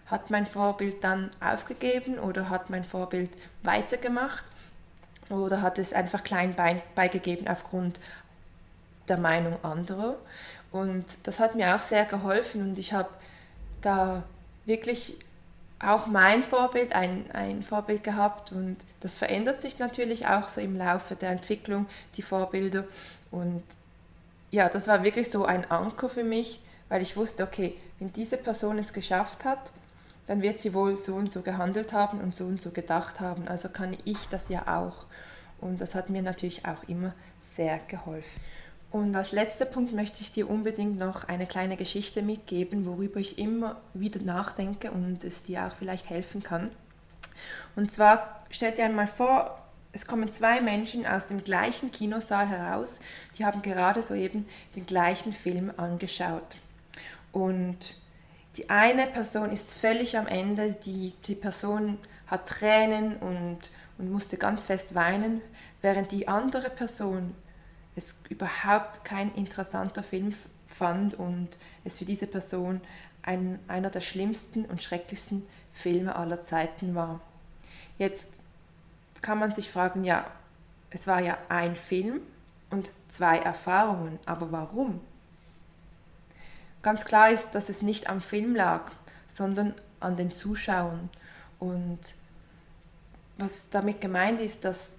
Hat 0.07 0.31
mein 0.31 0.47
Vorbild 0.47 1.03
dann 1.03 1.31
aufgegeben 1.41 2.19
oder 2.19 2.49
hat 2.49 2.71
mein 2.71 2.85
Vorbild 2.85 3.31
weitergemacht? 3.62 4.45
Oder 5.29 5.61
hat 5.61 5.79
es 5.79 5.93
einfach 5.93 6.23
klein 6.23 6.55
beigegeben 6.95 7.49
aufgrund 7.49 7.99
der 9.09 9.19
Meinung 9.19 9.57
anderer? 9.65 10.17
Und 10.71 11.05
das 11.25 11.41
hat 11.41 11.57
mir 11.57 11.75
auch 11.75 11.83
sehr 11.83 12.05
geholfen 12.05 12.62
und 12.62 12.79
ich 12.79 12.93
habe 12.93 13.09
da 13.81 14.23
wirklich 14.67 15.17
auch 15.79 16.07
mein 16.07 16.43
Vorbild, 16.43 16.95
ein, 16.95 17.31
ein 17.33 17.62
Vorbild 17.62 18.03
gehabt 18.03 18.53
und 18.53 18.77
das 19.01 19.19
verändert 19.19 19.61
sich 19.61 19.79
natürlich 19.79 20.27
auch 20.27 20.49
so 20.49 20.61
im 20.61 20.77
Laufe 20.77 21.17
der 21.17 21.31
Entwicklung, 21.31 21.87
die 22.17 22.23
Vorbilder. 22.23 22.85
Und 23.31 23.62
ja, 24.51 24.69
das 24.69 24.89
war 24.89 25.05
wirklich 25.05 25.31
so 25.31 25.45
ein 25.45 25.71
Anker 25.71 26.09
für 26.09 26.25
mich, 26.25 26.61
weil 26.89 27.03
ich 27.03 27.17
wusste, 27.17 27.43
okay, 27.43 27.75
wenn 27.99 28.12
diese 28.12 28.37
Person 28.37 28.79
es 28.79 28.93
geschafft 28.93 29.45
hat, 29.45 29.71
dann 30.27 30.43
wird 30.43 30.61
sie 30.61 30.75
wohl 30.75 30.97
so 30.97 31.15
und 31.15 31.31
so 31.31 31.43
gehandelt 31.43 31.93
haben 31.93 32.21
und 32.21 32.35
so 32.35 32.45
und 32.45 32.61
so 32.61 32.71
gedacht 32.71 33.21
haben. 33.21 33.47
Also 33.47 33.69
kann 33.69 33.97
ich 34.05 34.29
das 34.29 34.49
ja 34.49 34.79
auch. 34.79 35.05
Und 35.61 35.81
das 35.81 35.95
hat 35.95 36.11
mir 36.11 36.23
natürlich 36.23 36.65
auch 36.67 36.83
immer 36.89 37.15
sehr 37.43 37.79
geholfen. 37.87 38.41
Und 38.90 39.14
als 39.16 39.33
letzter 39.33 39.64
Punkt 39.64 39.92
möchte 39.92 40.20
ich 40.22 40.33
dir 40.33 40.49
unbedingt 40.49 40.99
noch 40.99 41.25
eine 41.25 41.46
kleine 41.46 41.77
Geschichte 41.77 42.22
mitgeben, 42.22 42.87
worüber 42.87 43.18
ich 43.20 43.38
immer 43.38 43.77
wieder 43.94 44.20
nachdenke 44.20 44.90
und 44.90 45.25
es 45.25 45.42
dir 45.42 45.66
auch 45.66 45.75
vielleicht 45.77 46.09
helfen 46.09 46.42
kann. 46.42 46.70
Und 47.75 47.90
zwar 47.90 48.44
stell 48.51 48.72
dir 48.72 48.85
einmal 48.85 49.07
vor, 49.07 49.59
es 49.92 50.07
kommen 50.07 50.31
zwei 50.31 50.61
Menschen 50.61 51.07
aus 51.07 51.27
dem 51.27 51.42
gleichen 51.42 51.90
Kinosaal 51.90 52.49
heraus, 52.49 53.01
die 53.38 53.44
haben 53.44 53.62
gerade 53.62 54.03
soeben 54.03 54.46
den 54.75 54.87
gleichen 54.87 55.33
Film 55.33 55.72
angeschaut. 55.77 56.57
Und 57.33 57.96
die 58.57 58.70
eine 58.70 59.07
Person 59.07 59.51
ist 59.51 59.75
völlig 59.75 60.16
am 60.16 60.27
Ende, 60.27 60.77
die, 60.85 61.12
die 61.27 61.35
Person 61.35 61.99
hat 62.27 62.49
Tränen 62.49 63.16
und, 63.16 63.59
und 63.99 64.11
musste 64.11 64.37
ganz 64.37 64.64
fest 64.64 64.94
weinen, 64.94 65.40
während 65.83 66.12
die 66.12 66.29
andere 66.29 66.70
Person 66.70 67.35
es 67.96 68.16
überhaupt 68.28 69.04
kein 69.04 69.35
interessanter 69.35 70.02
Film 70.02 70.35
fand 70.66 71.14
und 71.14 71.48
es 71.85 71.98
für 71.98 72.04
diese 72.04 72.26
Person 72.26 72.80
ein, 73.22 73.59
einer 73.66 73.90
der 73.90 74.02
schlimmsten 74.02 74.66
und 74.66 74.82
schrecklichsten 74.82 75.46
Filme 75.72 76.14
aller 76.14 76.42
Zeiten 76.42 76.94
war. 76.94 77.20
Jetzt 77.98 78.40
kann 79.22 79.38
man 79.38 79.50
sich 79.50 79.70
fragen, 79.70 80.04
ja, 80.04 80.30
es 80.90 81.06
war 81.06 81.20
ja 81.20 81.38
ein 81.48 81.74
Film 81.74 82.20
und 82.70 82.92
zwei 83.09 83.38
Erfahrungen, 83.38 84.18
aber 84.26 84.52
warum? 84.52 85.00
Ganz 86.82 87.04
klar 87.04 87.30
ist, 87.30 87.54
dass 87.54 87.68
es 87.68 87.82
nicht 87.82 88.09
am 88.09 88.20
Film 88.20 88.54
lag, 88.54 88.92
sondern 89.26 89.74
an 89.98 90.16
den 90.16 90.30
Zuschauern. 90.30 91.09
Und 91.59 91.98
was 93.38 93.70
damit 93.70 94.00
gemeint 94.00 94.40
ist, 94.40 94.64
dass 94.64 94.92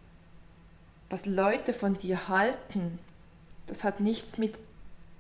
was 1.10 1.26
Leute 1.26 1.74
von 1.74 1.98
dir 1.98 2.28
halten, 2.28 3.00
das 3.68 3.84
hat 3.84 4.00
nichts 4.00 4.38
mit 4.38 4.58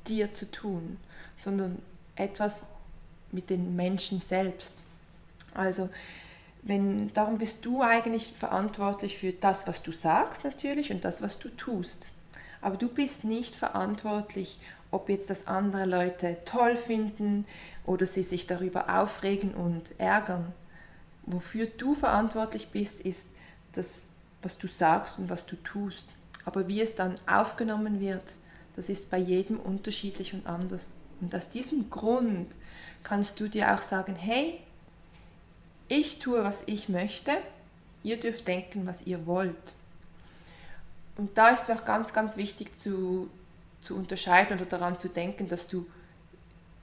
dir 0.08 0.32
zu 0.32 0.50
tun, 0.50 0.98
sondern 1.38 1.82
etwas 2.16 2.64
mit 3.32 3.50
den 3.50 3.76
Menschen 3.76 4.22
selbst. 4.22 4.74
Also 5.54 5.90
wenn, 6.64 7.14
darum 7.14 7.38
bist 7.38 7.66
du 7.66 7.82
eigentlich 7.82 8.34
verantwortlich 8.38 9.18
für 9.18 9.32
das, 9.32 9.68
was 9.68 9.84
du 9.84 9.92
sagst 9.92 10.44
natürlich 10.44 10.92
und 10.92 11.06
das, 11.06 11.22
was 11.22 11.40
du 11.40 11.50
tust. 11.50 12.08
Aber 12.62 12.78
du 12.78 12.90
bist 12.90 13.24
nicht 13.24 13.56
verantwortlich, 13.56 14.60
ob 14.92 15.10
jetzt 15.10 15.30
das 15.30 15.48
andere 15.48 15.86
Leute 15.86 16.38
toll 16.46 16.76
finden 16.76 17.46
oder 17.86 18.06
sie 18.06 18.24
sich 18.24 18.48
darüber 18.48 19.00
aufregen 19.02 19.54
und 19.54 19.98
ärgern. 20.00 20.54
Wofür 21.26 21.68
du 21.68 21.94
verantwortlich 21.94 22.70
bist, 22.70 23.02
ist 23.02 23.30
das, 23.74 24.08
was 24.42 24.58
du 24.58 24.68
sagst 24.68 25.20
und 25.20 25.30
was 25.30 25.46
du 25.46 25.56
tust. 25.58 26.16
Aber 26.46 26.68
wie 26.68 26.82
es 26.82 26.96
dann 26.96 27.16
aufgenommen 27.28 28.00
wird, 28.00 28.24
das 28.76 28.90
ist 28.90 29.10
bei 29.10 29.18
jedem 29.18 29.60
unterschiedlich 29.60 30.34
und 30.34 30.46
anders. 30.46 30.92
Und 31.20 31.34
aus 31.34 31.50
diesem 31.50 31.90
Grund 31.90 32.56
kannst 33.04 33.40
du 33.40 33.48
dir 33.48 33.74
auch 33.74 33.82
sagen, 33.82 34.16
hey, 34.16 34.60
ich 35.88 36.20
tue, 36.20 36.44
was 36.44 36.64
ich 36.68 36.90
möchte, 36.90 37.32
ihr 38.04 38.20
dürft 38.20 38.48
denken, 38.48 38.86
was 38.86 39.06
ihr 39.06 39.26
wollt. 39.26 39.74
Und 41.18 41.38
da 41.38 41.50
ist 41.50 41.68
noch 41.68 41.86
ganz, 41.86 42.14
ganz 42.14 42.38
wichtig 42.38 42.76
zu, 42.76 43.30
zu 43.82 43.96
unterscheiden 43.96 44.58
oder 44.58 44.66
daran 44.66 44.98
zu 44.98 45.10
denken, 45.10 45.48
dass 45.48 45.68
du 45.68 45.86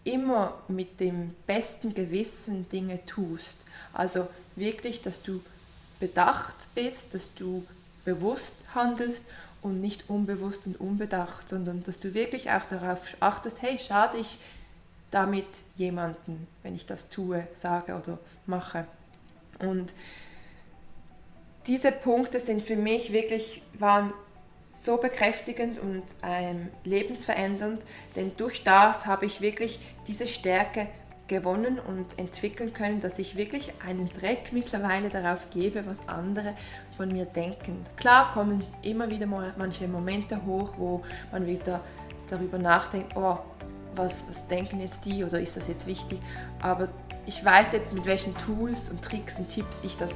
immer 0.03 0.61
mit 0.69 1.01
dem 1.01 1.35
besten 1.47 1.95
Gewissen 1.95 2.69
Dinge 2.69 3.05
tust. 3.07 3.59
Also 3.93 4.29
wirklich, 4.57 5.01
dass 5.01 5.23
du 5.23 5.41
bedacht 6.05 6.69
bist, 6.75 7.15
dass 7.15 7.33
du 7.33 7.65
bewusst 8.05 8.57
handelst 8.75 9.25
und 9.63 9.81
nicht 9.81 10.11
unbewusst 10.11 10.67
und 10.67 10.79
unbedacht, 10.79 11.49
sondern 11.49 11.83
dass 11.83 11.99
du 11.99 12.13
wirklich 12.13 12.51
auch 12.51 12.67
darauf 12.67 13.17
achtest, 13.21 13.63
hey, 13.63 13.79
schade 13.79 14.19
ich 14.19 14.39
damit 15.11 15.47
jemanden, 15.77 16.47
wenn 16.63 16.75
ich 16.75 16.85
das 16.85 17.09
tue, 17.09 17.49
sage 17.55 17.95
oder 17.95 18.19
mache. 18.45 18.87
Und 19.61 19.95
diese 21.67 21.91
Punkte 21.91 22.39
sind 22.39 22.63
für 22.63 22.77
mich 22.77 23.15
wirklich, 23.15 23.63
waren 23.79 24.13
so 24.83 24.99
bekräftigend 24.99 25.79
und 25.79 26.03
ähm, 26.23 26.69
lebensverändernd, 26.85 27.81
denn 28.15 28.37
durch 28.37 28.63
das 28.63 29.07
habe 29.07 29.25
ich 29.25 29.41
wirklich 29.41 29.79
diese 30.07 30.27
Stärke 30.27 30.87
gewonnen 31.27 31.79
und 31.79 32.19
entwickeln 32.19 32.73
können, 32.73 33.01
dass 33.01 33.19
ich 33.19 33.37
wirklich 33.37 33.73
einen 33.87 34.11
Dreck 34.13 34.53
mittlerweile 34.53 35.09
darauf 35.09 35.49
gebe, 35.51 35.87
was 35.87 36.07
andere 36.09 36.55
von 36.97 37.09
mir 37.11 37.25
denken. 37.25 37.85
Klar 37.97 38.33
kommen 38.33 38.65
immer 38.83 39.11
wieder 39.11 39.27
manche 39.27 39.89
Momente 39.89 40.45
hoch, 40.45 40.75
wo 40.77 41.03
man 41.33 41.47
wieder 41.47 41.81
darüber 42.29 42.59
nachdenkt, 42.59 43.17
oh, 43.17 43.39
was, 43.97 44.27
was 44.29 44.47
denken 44.49 44.81
jetzt 44.81 45.05
die 45.05 45.25
oder 45.25 45.41
ist 45.41 45.57
das 45.57 45.69
jetzt 45.69 45.87
wichtig, 45.87 46.21
aber 46.61 46.89
ich 47.27 47.45
weiß 47.45 47.73
jetzt, 47.73 47.95
mit 47.95 48.05
welchen 48.05 48.37
Tools 48.37 48.91
und 48.91 49.03
Tricks 49.03 49.39
und 49.39 49.49
Tipps 49.49 49.81
ich 49.83 49.97
das 49.97 50.13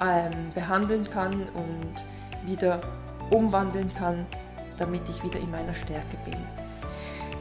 ähm, 0.00 0.52
behandeln 0.54 1.08
kann 1.10 1.48
und 1.54 2.06
wieder 2.44 2.80
umwandeln 3.30 3.92
kann, 3.94 4.26
damit 4.76 5.08
ich 5.08 5.22
wieder 5.24 5.40
in 5.40 5.50
meiner 5.50 5.74
Stärke 5.74 6.16
bin. 6.24 6.36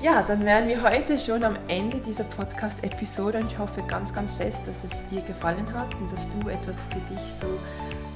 Ja, 0.02 0.22
dann 0.22 0.46
wären 0.46 0.68
wir 0.68 0.84
heute 0.84 1.18
schon 1.18 1.44
am 1.44 1.58
Ende 1.68 1.98
dieser 1.98 2.26
Podcast-Episode 2.26 3.40
und 3.40 3.52
ich 3.52 3.58
hoffe 3.58 3.82
ganz, 3.84 4.14
ganz 4.14 4.34
fest, 4.34 4.62
dass 4.68 4.84
es 4.84 5.06
dir 5.08 5.22
gefallen 5.22 5.66
hat 5.74 5.96
und 5.96 6.12
dass 6.12 6.28
du 6.30 6.50
etwas 6.50 6.78
für 6.84 7.00
dich 7.14 7.22
so 7.40 7.48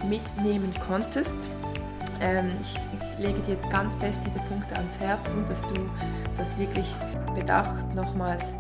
mitnehmen 0.08 0.74
konntest. 0.86 1.50
Ähm, 2.22 2.52
ich, 2.62 2.76
ich 2.76 3.26
lege 3.26 3.40
dir 3.40 3.56
ganz 3.72 3.96
fest 3.96 4.22
diese 4.26 4.40
Punkte 4.40 4.76
ans 4.76 5.00
Herzen, 5.00 5.46
dass 5.48 5.62
du 5.62 5.90
das 6.38 6.58
wirklich 6.58 6.96
bedacht 7.34 7.94
nochmals 7.96 8.56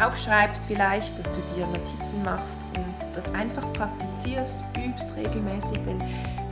aufschreibst 0.00 0.66
vielleicht, 0.66 1.18
dass 1.18 1.30
du 1.32 1.40
dir 1.54 1.66
Notizen 1.66 2.24
machst 2.24 2.56
und 2.76 3.16
das 3.16 3.32
einfach 3.34 3.70
praktizierst, 3.72 4.56
übst 4.76 5.14
regelmäßig, 5.16 5.82
denn 5.82 6.02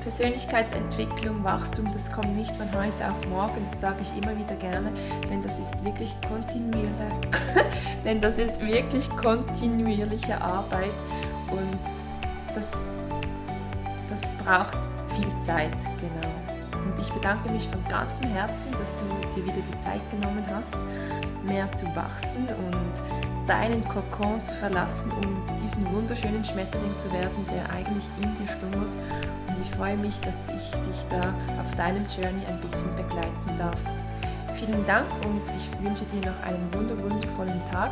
Persönlichkeitsentwicklung, 0.02 1.44
Wachstum, 1.44 1.90
das 1.92 2.10
kommt 2.10 2.34
nicht 2.34 2.56
von 2.56 2.66
heute 2.72 3.08
auf 3.08 3.28
morgen, 3.28 3.64
das 3.70 3.80
sage 3.80 4.02
ich 4.02 4.22
immer 4.22 4.36
wieder 4.36 4.56
gerne, 4.56 4.92
denn 5.30 5.42
das 5.42 5.58
ist 5.58 5.84
wirklich 5.84 6.14
kontinuierliche, 6.28 7.30
denn 8.04 8.20
das 8.20 8.36
ist 8.38 8.60
wirklich 8.60 9.08
kontinuierliche 9.10 10.40
Arbeit 10.40 10.90
und 11.50 11.78
das, 12.54 12.72
das 14.10 14.28
braucht 14.44 14.76
viel 15.14 15.38
Zeit, 15.38 15.70
genau. 16.00 16.31
Ich 17.02 17.12
bedanke 17.12 17.50
mich 17.50 17.68
von 17.68 17.84
ganzem 17.88 18.30
Herzen, 18.30 18.70
dass 18.78 18.94
du 18.94 19.34
dir 19.34 19.44
wieder 19.44 19.60
die 19.60 19.78
Zeit 19.78 20.00
genommen 20.12 20.44
hast, 20.54 20.76
mehr 21.42 21.70
zu 21.72 21.84
wachsen 21.96 22.46
und 22.46 23.48
deinen 23.48 23.82
Kokon 23.88 24.40
zu 24.40 24.52
verlassen, 24.52 25.10
um 25.10 25.58
diesen 25.60 25.84
wunderschönen 25.92 26.44
Schmetterling 26.44 26.94
zu 26.96 27.12
werden, 27.12 27.44
der 27.52 27.68
eigentlich 27.74 28.04
in 28.22 28.30
dir 28.36 28.46
schlummert. 28.46 28.94
Und 29.48 29.56
ich 29.60 29.70
freue 29.72 29.96
mich, 29.96 30.20
dass 30.20 30.48
ich 30.50 30.70
dich 30.70 31.04
da 31.10 31.34
auf 31.60 31.74
deinem 31.76 32.06
Journey 32.06 32.46
ein 32.46 32.60
bisschen 32.60 32.94
begleiten 32.94 33.58
darf. 33.58 33.80
Vielen 34.54 34.86
Dank 34.86 35.06
und 35.24 35.42
ich 35.56 35.84
wünsche 35.84 36.04
dir 36.04 36.24
noch 36.30 36.40
einen 36.44 36.72
wundervollen 36.72 37.60
Tag. 37.72 37.90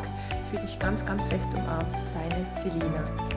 Für 0.53 0.61
dich 0.61 0.79
ganz, 0.79 1.05
ganz 1.05 1.27
fest 1.27 1.53
umarmt, 1.55 1.97
deine 2.15 2.47
Selina. 2.63 3.30